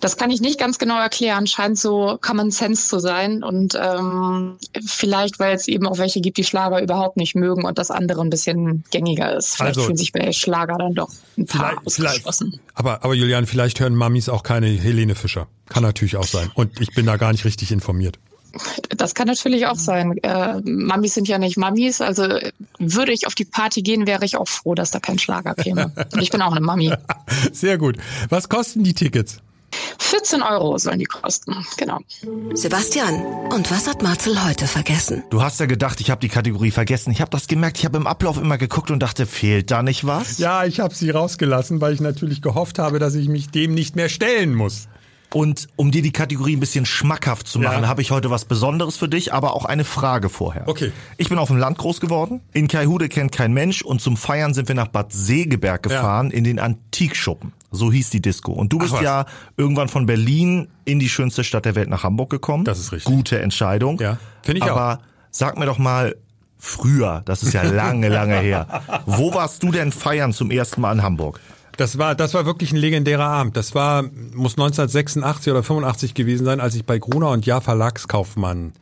Das 0.00 0.16
kann 0.16 0.30
ich 0.30 0.40
nicht 0.40 0.58
ganz 0.58 0.78
genau 0.78 0.98
erklären. 0.98 1.46
Scheint 1.46 1.78
so 1.78 2.18
Common 2.20 2.50
Sense 2.50 2.88
zu 2.88 2.98
sein. 2.98 3.42
Und 3.42 3.78
ähm, 3.80 4.56
vielleicht, 4.86 5.38
weil 5.38 5.54
es 5.54 5.68
eben 5.68 5.86
auch 5.86 5.98
welche 5.98 6.20
gibt, 6.20 6.38
die 6.38 6.44
Schlager 6.44 6.82
überhaupt 6.82 7.16
nicht 7.16 7.34
mögen 7.34 7.64
und 7.64 7.78
das 7.78 7.90
andere 7.90 8.22
ein 8.22 8.30
bisschen 8.30 8.84
gängiger 8.90 9.36
ist. 9.36 9.56
Vielleicht 9.56 9.76
also, 9.76 9.82
fühlen 9.82 9.96
sich 9.96 10.12
bei 10.12 10.32
Schlager 10.32 10.76
dann 10.78 10.94
doch 10.94 11.10
ein 11.36 11.46
paar 11.46 11.80
ausgeschlossen. 11.84 12.60
aber, 12.74 13.04
aber 13.04 13.14
Julian, 13.14 13.46
vielleicht 13.46 13.80
hören 13.80 13.94
Mamis 13.94 14.28
auch 14.28 14.42
keine 14.42 14.66
Helene 14.68 15.14
Fischer. 15.14 15.46
Kann 15.68 15.82
natürlich 15.82 16.16
auch 16.16 16.26
sein. 16.26 16.50
Und 16.54 16.80
ich 16.80 16.94
bin 16.94 17.06
da 17.06 17.16
gar 17.16 17.32
nicht 17.32 17.44
richtig 17.44 17.70
informiert. 17.70 18.18
Das 18.88 19.14
kann 19.14 19.28
natürlich 19.28 19.66
auch 19.66 19.76
sein. 19.76 20.16
Äh, 20.22 20.60
Mamis 20.64 21.14
sind 21.14 21.28
ja 21.28 21.38
nicht 21.38 21.56
Mamis. 21.56 22.00
Also 22.00 22.26
würde 22.78 23.12
ich 23.12 23.26
auf 23.26 23.34
die 23.34 23.44
Party 23.44 23.82
gehen, 23.82 24.06
wäre 24.06 24.24
ich 24.24 24.36
auch 24.36 24.48
froh, 24.48 24.74
dass 24.74 24.90
da 24.90 24.98
kein 24.98 25.18
Schlager 25.18 25.54
käme. 25.54 25.92
Und 26.12 26.20
ich 26.22 26.30
bin 26.30 26.42
auch 26.42 26.52
eine 26.52 26.60
Mami. 26.60 26.92
Sehr 27.52 27.78
gut. 27.78 27.96
Was 28.28 28.48
kosten 28.48 28.82
die 28.82 28.94
Tickets? 28.94 29.38
14 29.98 30.42
Euro 30.42 30.76
sollen 30.78 30.98
die 30.98 31.04
kosten, 31.04 31.54
genau. 31.76 31.98
Sebastian, 32.54 33.22
und 33.50 33.70
was 33.70 33.88
hat 33.88 34.02
Marcel 34.02 34.44
heute 34.44 34.66
vergessen? 34.66 35.22
Du 35.30 35.42
hast 35.42 35.60
ja 35.60 35.66
gedacht, 35.66 36.00
ich 36.00 36.10
habe 36.10 36.20
die 36.20 36.28
Kategorie 36.28 36.70
vergessen. 36.70 37.10
Ich 37.12 37.20
habe 37.20 37.30
das 37.30 37.46
gemerkt, 37.46 37.78
ich 37.78 37.84
habe 37.84 37.96
im 37.96 38.06
Ablauf 38.06 38.36
immer 38.38 38.58
geguckt 38.58 38.90
und 38.90 39.00
dachte, 39.00 39.26
fehlt 39.26 39.70
da 39.70 39.82
nicht 39.82 40.06
was? 40.06 40.38
Ja, 40.38 40.64
ich 40.64 40.80
habe 40.80 40.94
sie 40.94 41.10
rausgelassen, 41.10 41.80
weil 41.80 41.94
ich 41.94 42.00
natürlich 42.00 42.42
gehofft 42.42 42.78
habe, 42.78 42.98
dass 42.98 43.14
ich 43.14 43.28
mich 43.28 43.50
dem 43.50 43.74
nicht 43.74 43.96
mehr 43.96 44.08
stellen 44.08 44.54
muss. 44.54 44.88
Und 45.32 45.68
um 45.76 45.92
dir 45.92 46.02
die 46.02 46.10
Kategorie 46.10 46.56
ein 46.56 46.60
bisschen 46.60 46.86
schmackhaft 46.86 47.46
zu 47.46 47.60
machen, 47.60 47.82
ja. 47.82 47.88
habe 47.88 48.02
ich 48.02 48.10
heute 48.10 48.30
was 48.30 48.44
Besonderes 48.44 48.96
für 48.96 49.08
dich, 49.08 49.32
aber 49.32 49.54
auch 49.54 49.64
eine 49.64 49.84
Frage 49.84 50.28
vorher. 50.28 50.66
Okay. 50.66 50.90
Ich 51.18 51.28
bin 51.28 51.38
auf 51.38 51.48
dem 51.48 51.56
Land 51.56 51.78
groß 51.78 52.00
geworden. 52.00 52.40
In 52.52 52.66
Kaihude 52.66 53.08
kennt 53.08 53.30
kein 53.30 53.52
Mensch 53.52 53.82
und 53.82 54.00
zum 54.00 54.16
Feiern 54.16 54.54
sind 54.54 54.66
wir 54.66 54.74
nach 54.74 54.88
Bad 54.88 55.12
Segeberg 55.12 55.84
gefahren 55.84 56.30
ja. 56.30 56.36
in 56.36 56.44
den 56.44 56.58
Antikschuppen. 56.58 57.52
So 57.70 57.92
hieß 57.92 58.10
die 58.10 58.20
Disco. 58.20 58.52
Und 58.52 58.72
du 58.72 58.78
bist 58.78 58.94
Ach, 58.96 59.02
ja 59.02 59.26
irgendwann 59.56 59.88
von 59.88 60.06
Berlin 60.06 60.68
in 60.84 60.98
die 60.98 61.08
schönste 61.08 61.44
Stadt 61.44 61.64
der 61.64 61.74
Welt 61.74 61.88
nach 61.88 62.02
Hamburg 62.02 62.30
gekommen. 62.30 62.64
Das 62.64 62.78
ist 62.78 62.92
richtig. 62.92 63.12
Gute 63.12 63.40
Entscheidung. 63.40 63.98
Ja, 64.00 64.18
finde 64.42 64.58
ich 64.58 64.64
aber 64.64 64.74
auch. 64.74 64.80
Aber 64.80 65.02
sag 65.30 65.58
mir 65.58 65.66
doch 65.66 65.78
mal, 65.78 66.16
früher, 66.58 67.22
das 67.24 67.42
ist 67.42 67.54
ja 67.54 67.62
lange, 67.62 68.08
lange 68.08 68.38
her. 68.38 68.82
Wo 69.06 69.34
warst 69.34 69.62
du 69.62 69.72
denn 69.72 69.92
feiern 69.92 70.32
zum 70.32 70.50
ersten 70.50 70.80
Mal 70.80 70.92
in 70.92 71.02
Hamburg? 71.02 71.40
Das 71.76 71.96
war, 71.96 72.14
das 72.14 72.34
war 72.34 72.44
wirklich 72.44 72.72
ein 72.72 72.76
legendärer 72.76 73.24
Abend. 73.24 73.56
Das 73.56 73.74
war, 73.74 74.02
muss 74.02 74.52
1986 74.52 75.50
oder 75.50 75.62
85 75.62 76.14
gewesen 76.14 76.44
sein, 76.44 76.60
als 76.60 76.74
ich 76.74 76.84
bei 76.84 76.98
Gruner 76.98 77.30
und 77.30 77.46
Jahr 77.46 77.62
Verlagskaufmann 77.62 78.72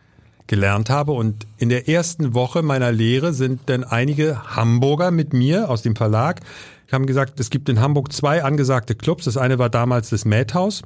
gelernt 0.49 0.91
habe. 0.91 1.13
Und 1.13 1.47
in 1.59 1.69
der 1.69 1.89
ersten 1.89 2.35
Woche 2.35 2.63
meiner 2.63 2.91
Lehre 2.91 3.33
sind 3.33 3.61
dann 3.67 3.85
einige 3.85 4.57
Hamburger 4.57 5.13
mit 5.13 5.33
mir 5.33 5.71
aus 5.71 5.83
dem 5.83 5.95
Verlag, 5.95 6.41
haben 6.93 7.07
gesagt, 7.07 7.39
es 7.41 7.51
gibt 7.51 7.69
in 7.69 7.81
Hamburg 7.81 8.13
zwei 8.13 8.43
angesagte 8.43 8.95
Clubs. 8.95 9.25
Das 9.25 9.37
eine 9.37 9.59
war 9.59 9.69
damals 9.71 10.11
das 10.11 10.25
Madhouse. 10.25 10.83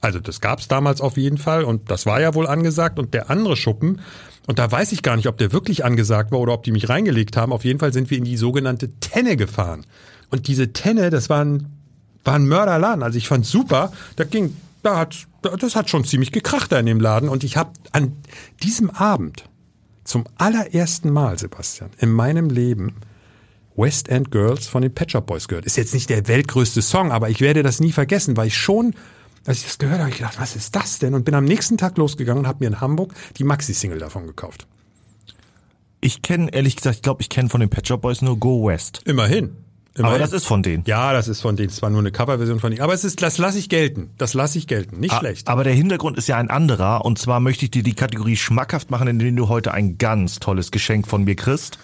Also 0.00 0.18
das 0.18 0.40
gab's 0.40 0.68
damals 0.68 1.00
auf 1.00 1.16
jeden 1.16 1.38
Fall 1.38 1.64
und 1.64 1.90
das 1.90 2.06
war 2.06 2.20
ja 2.20 2.34
wohl 2.34 2.46
angesagt. 2.46 2.98
Und 2.98 3.14
der 3.14 3.30
andere 3.30 3.56
Schuppen, 3.56 4.00
und 4.46 4.58
da 4.58 4.70
weiß 4.70 4.90
ich 4.92 5.02
gar 5.02 5.16
nicht, 5.16 5.28
ob 5.28 5.38
der 5.38 5.52
wirklich 5.52 5.84
angesagt 5.84 6.32
war 6.32 6.40
oder 6.40 6.52
ob 6.52 6.64
die 6.64 6.72
mich 6.72 6.88
reingelegt 6.88 7.36
haben. 7.36 7.52
Auf 7.52 7.64
jeden 7.64 7.78
Fall 7.78 7.92
sind 7.92 8.10
wir 8.10 8.18
in 8.18 8.24
die 8.24 8.36
sogenannte 8.36 8.90
Tenne 8.98 9.36
gefahren. 9.36 9.86
Und 10.30 10.48
diese 10.48 10.72
Tenne, 10.72 11.10
das 11.10 11.30
war 11.30 11.44
ein, 11.44 11.66
war 12.24 12.34
ein 12.34 12.46
Mörderladen. 12.46 13.02
Also 13.02 13.18
ich 13.18 13.28
fand's 13.28 13.50
super. 13.50 13.92
Da 14.16 14.24
ging, 14.24 14.56
da 14.82 14.98
hat, 14.98 15.28
das 15.42 15.76
hat 15.76 15.88
schon 15.88 16.04
ziemlich 16.04 16.32
gekracht 16.32 16.72
da 16.72 16.80
in 16.80 16.86
dem 16.86 17.00
Laden. 17.00 17.28
Und 17.28 17.44
ich 17.44 17.56
habe 17.56 17.70
an 17.92 18.16
diesem 18.62 18.90
Abend 18.90 19.44
zum 20.02 20.24
allerersten 20.36 21.10
Mal, 21.10 21.38
Sebastian, 21.38 21.90
in 21.98 22.10
meinem 22.10 22.50
Leben 22.50 22.94
West 23.76 24.08
End 24.08 24.30
Girls 24.30 24.66
von 24.66 24.82
den 24.82 24.94
Pet 24.94 25.12
Shop 25.12 25.26
Boys 25.26 25.48
gehört. 25.48 25.66
Ist 25.66 25.76
jetzt 25.76 25.94
nicht 25.94 26.10
der 26.10 26.28
weltgrößte 26.28 26.82
Song, 26.82 27.12
aber 27.12 27.30
ich 27.30 27.40
werde 27.40 27.62
das 27.62 27.80
nie 27.80 27.92
vergessen, 27.92 28.36
weil 28.36 28.48
ich 28.48 28.56
schon, 28.56 28.94
als 29.46 29.58
ich 29.58 29.64
das 29.64 29.78
gehört 29.78 30.00
habe, 30.00 30.10
ich 30.10 30.18
gedacht, 30.18 30.38
was 30.40 30.56
ist 30.56 30.74
das 30.76 30.98
denn? 30.98 31.14
Und 31.14 31.24
bin 31.24 31.34
am 31.34 31.44
nächsten 31.44 31.78
Tag 31.78 31.96
losgegangen 31.98 32.44
und 32.44 32.48
habe 32.48 32.58
mir 32.60 32.68
in 32.68 32.80
Hamburg 32.80 33.14
die 33.38 33.44
Maxi-Single 33.44 33.98
davon 33.98 34.26
gekauft. 34.26 34.66
Ich 36.00 36.22
kenne, 36.22 36.52
ehrlich 36.52 36.76
gesagt, 36.76 36.96
ich 36.96 37.02
glaube, 37.02 37.22
ich 37.22 37.28
kenne 37.28 37.48
von 37.48 37.60
den 37.60 37.70
Pet 37.70 37.86
Shop 37.86 38.02
Boys 38.02 38.22
nur 38.22 38.38
Go 38.38 38.66
West. 38.66 39.02
Immerhin. 39.04 39.56
Immerhin. 39.94 40.16
Aber 40.16 40.18
das 40.18 40.32
ist 40.32 40.46
von 40.46 40.62
denen. 40.62 40.84
Ja, 40.86 41.12
das 41.12 41.28
ist 41.28 41.42
von 41.42 41.54
denen. 41.54 41.68
Es 41.68 41.82
war 41.82 41.90
nur 41.90 42.00
eine 42.00 42.10
Coverversion 42.10 42.60
von 42.60 42.70
denen. 42.70 42.82
Aber 42.82 42.94
es 42.94 43.04
ist, 43.04 43.22
das 43.22 43.36
lasse 43.36 43.58
ich 43.58 43.68
gelten. 43.68 44.10
Das 44.16 44.32
lasse 44.32 44.56
ich 44.56 44.66
gelten. 44.66 45.00
Nicht 45.00 45.12
A 45.12 45.18
schlecht. 45.18 45.48
Aber 45.48 45.64
der 45.64 45.74
Hintergrund 45.74 46.16
ist 46.16 46.28
ja 46.28 46.38
ein 46.38 46.48
anderer. 46.48 47.04
Und 47.04 47.18
zwar 47.18 47.40
möchte 47.40 47.66
ich 47.66 47.70
dir 47.72 47.82
die 47.82 47.92
Kategorie 47.92 48.36
schmackhaft 48.36 48.90
machen, 48.90 49.06
indem 49.06 49.36
du 49.36 49.48
heute 49.48 49.74
ein 49.74 49.98
ganz 49.98 50.40
tolles 50.40 50.70
Geschenk 50.70 51.06
von 51.06 51.24
mir 51.24 51.36
kriegst. 51.36 51.78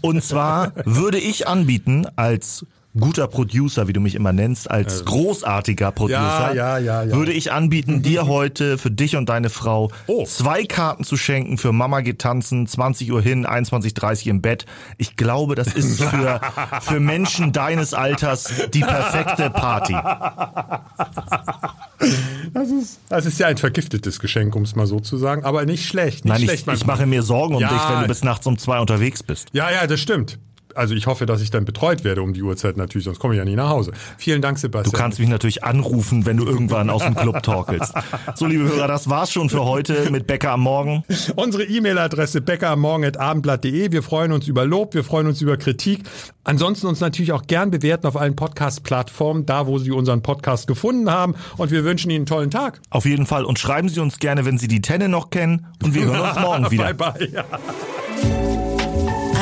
Und 0.00 0.22
zwar 0.22 0.72
würde 0.84 1.18
ich 1.18 1.48
anbieten 1.48 2.06
als 2.16 2.66
guter 2.98 3.26
Producer, 3.26 3.88
wie 3.88 3.92
du 3.92 4.00
mich 4.00 4.14
immer 4.14 4.32
nennst, 4.32 4.70
als 4.70 5.00
also. 5.00 5.04
großartiger 5.04 5.92
Producer, 5.92 6.54
ja, 6.54 6.78
ja, 6.78 7.02
ja, 7.02 7.16
würde 7.16 7.32
ich 7.32 7.52
anbieten, 7.52 8.02
dir 8.02 8.26
heute 8.28 8.78
für 8.78 8.90
dich 8.90 9.16
und 9.16 9.28
deine 9.28 9.50
Frau 9.50 9.90
oh. 10.06 10.24
zwei 10.24 10.64
Karten 10.64 11.04
zu 11.04 11.16
schenken 11.16 11.58
für 11.58 11.72
Mama 11.72 12.00
geht 12.00 12.20
tanzen, 12.20 12.66
20 12.66 13.12
Uhr 13.12 13.20
hin, 13.20 13.46
21.30 13.46 14.28
im 14.28 14.42
Bett. 14.42 14.66
Ich 14.96 15.16
glaube, 15.16 15.54
das 15.54 15.74
ist 15.74 16.02
für, 16.02 16.40
für 16.80 17.00
Menschen 17.00 17.52
deines 17.52 17.94
Alters 17.94 18.52
die 18.72 18.80
perfekte 18.80 19.50
Party. 19.50 19.94
Das 23.08 23.26
ist, 23.26 23.38
ja 23.38 23.46
ein 23.46 23.56
vergiftetes 23.56 24.20
Geschenk, 24.20 24.54
um 24.56 24.62
es 24.62 24.74
mal 24.74 24.86
so 24.86 25.00
zu 25.00 25.16
sagen, 25.16 25.44
aber 25.44 25.64
nicht 25.64 25.86
schlecht. 25.86 26.24
Nicht 26.24 26.32
Nein, 26.32 26.42
schlecht, 26.42 26.66
ich, 26.66 26.72
ich 26.74 26.86
mache 26.86 27.06
mir 27.06 27.22
Sorgen 27.22 27.54
um 27.54 27.60
ja. 27.60 27.68
dich, 27.68 27.88
wenn 27.88 28.00
du 28.02 28.08
bis 28.08 28.24
nachts 28.24 28.46
um 28.46 28.58
zwei 28.58 28.80
unterwegs 28.80 29.22
bist. 29.22 29.48
Ja, 29.52 29.70
ja, 29.70 29.86
das 29.86 30.00
stimmt. 30.00 30.38
Also 30.74 30.94
ich 30.94 31.06
hoffe, 31.06 31.26
dass 31.26 31.40
ich 31.40 31.50
dann 31.50 31.64
betreut 31.64 32.04
werde 32.04 32.22
um 32.22 32.32
die 32.32 32.42
Uhrzeit 32.42 32.76
natürlich, 32.76 33.04
sonst 33.04 33.18
komme 33.18 33.34
ich 33.34 33.38
ja 33.38 33.44
nie 33.44 33.56
nach 33.56 33.68
Hause. 33.68 33.92
Vielen 34.18 34.42
Dank, 34.42 34.58
Sebastian. 34.58 34.92
Du 34.92 34.98
kannst 34.98 35.18
mich 35.18 35.28
natürlich 35.28 35.64
anrufen, 35.64 36.26
wenn 36.26 36.36
du 36.36 36.44
irgendwann 36.44 36.90
aus 36.90 37.02
dem 37.02 37.14
Club 37.14 37.42
torkelst. 37.42 37.94
So, 38.36 38.46
liebe 38.46 38.64
Hörer, 38.64 38.88
das 38.88 39.08
war's 39.08 39.32
schon 39.32 39.48
für 39.48 39.64
heute 39.64 40.10
mit 40.10 40.26
Bäcker 40.26 40.50
am 40.52 40.60
Morgen. 40.60 41.04
Unsere 41.36 41.64
E-Mail-Adresse 41.64 42.40
bäckermorgen.abendblatt.de. 42.40 43.92
Wir 43.92 44.02
freuen 44.02 44.32
uns 44.32 44.48
über 44.48 44.64
Lob, 44.64 44.94
wir 44.94 45.04
freuen 45.04 45.26
uns 45.26 45.40
über 45.40 45.56
Kritik. 45.56 46.02
Ansonsten 46.42 46.86
uns 46.86 47.00
natürlich 47.00 47.32
auch 47.32 47.42
gern 47.46 47.70
bewerten 47.70 48.06
auf 48.06 48.16
allen 48.16 48.36
Podcast-Plattformen, 48.36 49.46
da 49.46 49.66
wo 49.66 49.78
Sie 49.78 49.90
unseren 49.92 50.22
Podcast 50.22 50.66
gefunden 50.66 51.10
haben. 51.10 51.34
Und 51.56 51.70
wir 51.70 51.84
wünschen 51.84 52.10
Ihnen 52.10 52.20
einen 52.20 52.26
tollen 52.26 52.50
Tag. 52.50 52.80
Auf 52.90 53.04
jeden 53.04 53.26
Fall. 53.26 53.44
Und 53.44 53.58
schreiben 53.58 53.88
Sie 53.88 54.00
uns 54.00 54.18
gerne, 54.18 54.44
wenn 54.44 54.58
Sie 54.58 54.68
die 54.68 54.80
Tenne 54.82 55.08
noch 55.08 55.30
kennen. 55.30 55.66
Und 55.82 55.94
wir 55.94 56.04
hören 56.04 56.20
uns 56.20 56.40
morgen 56.40 56.70
wieder. 56.70 56.92
bye, 56.94 57.12
bye. 57.12 57.28
Ja. 57.32 57.44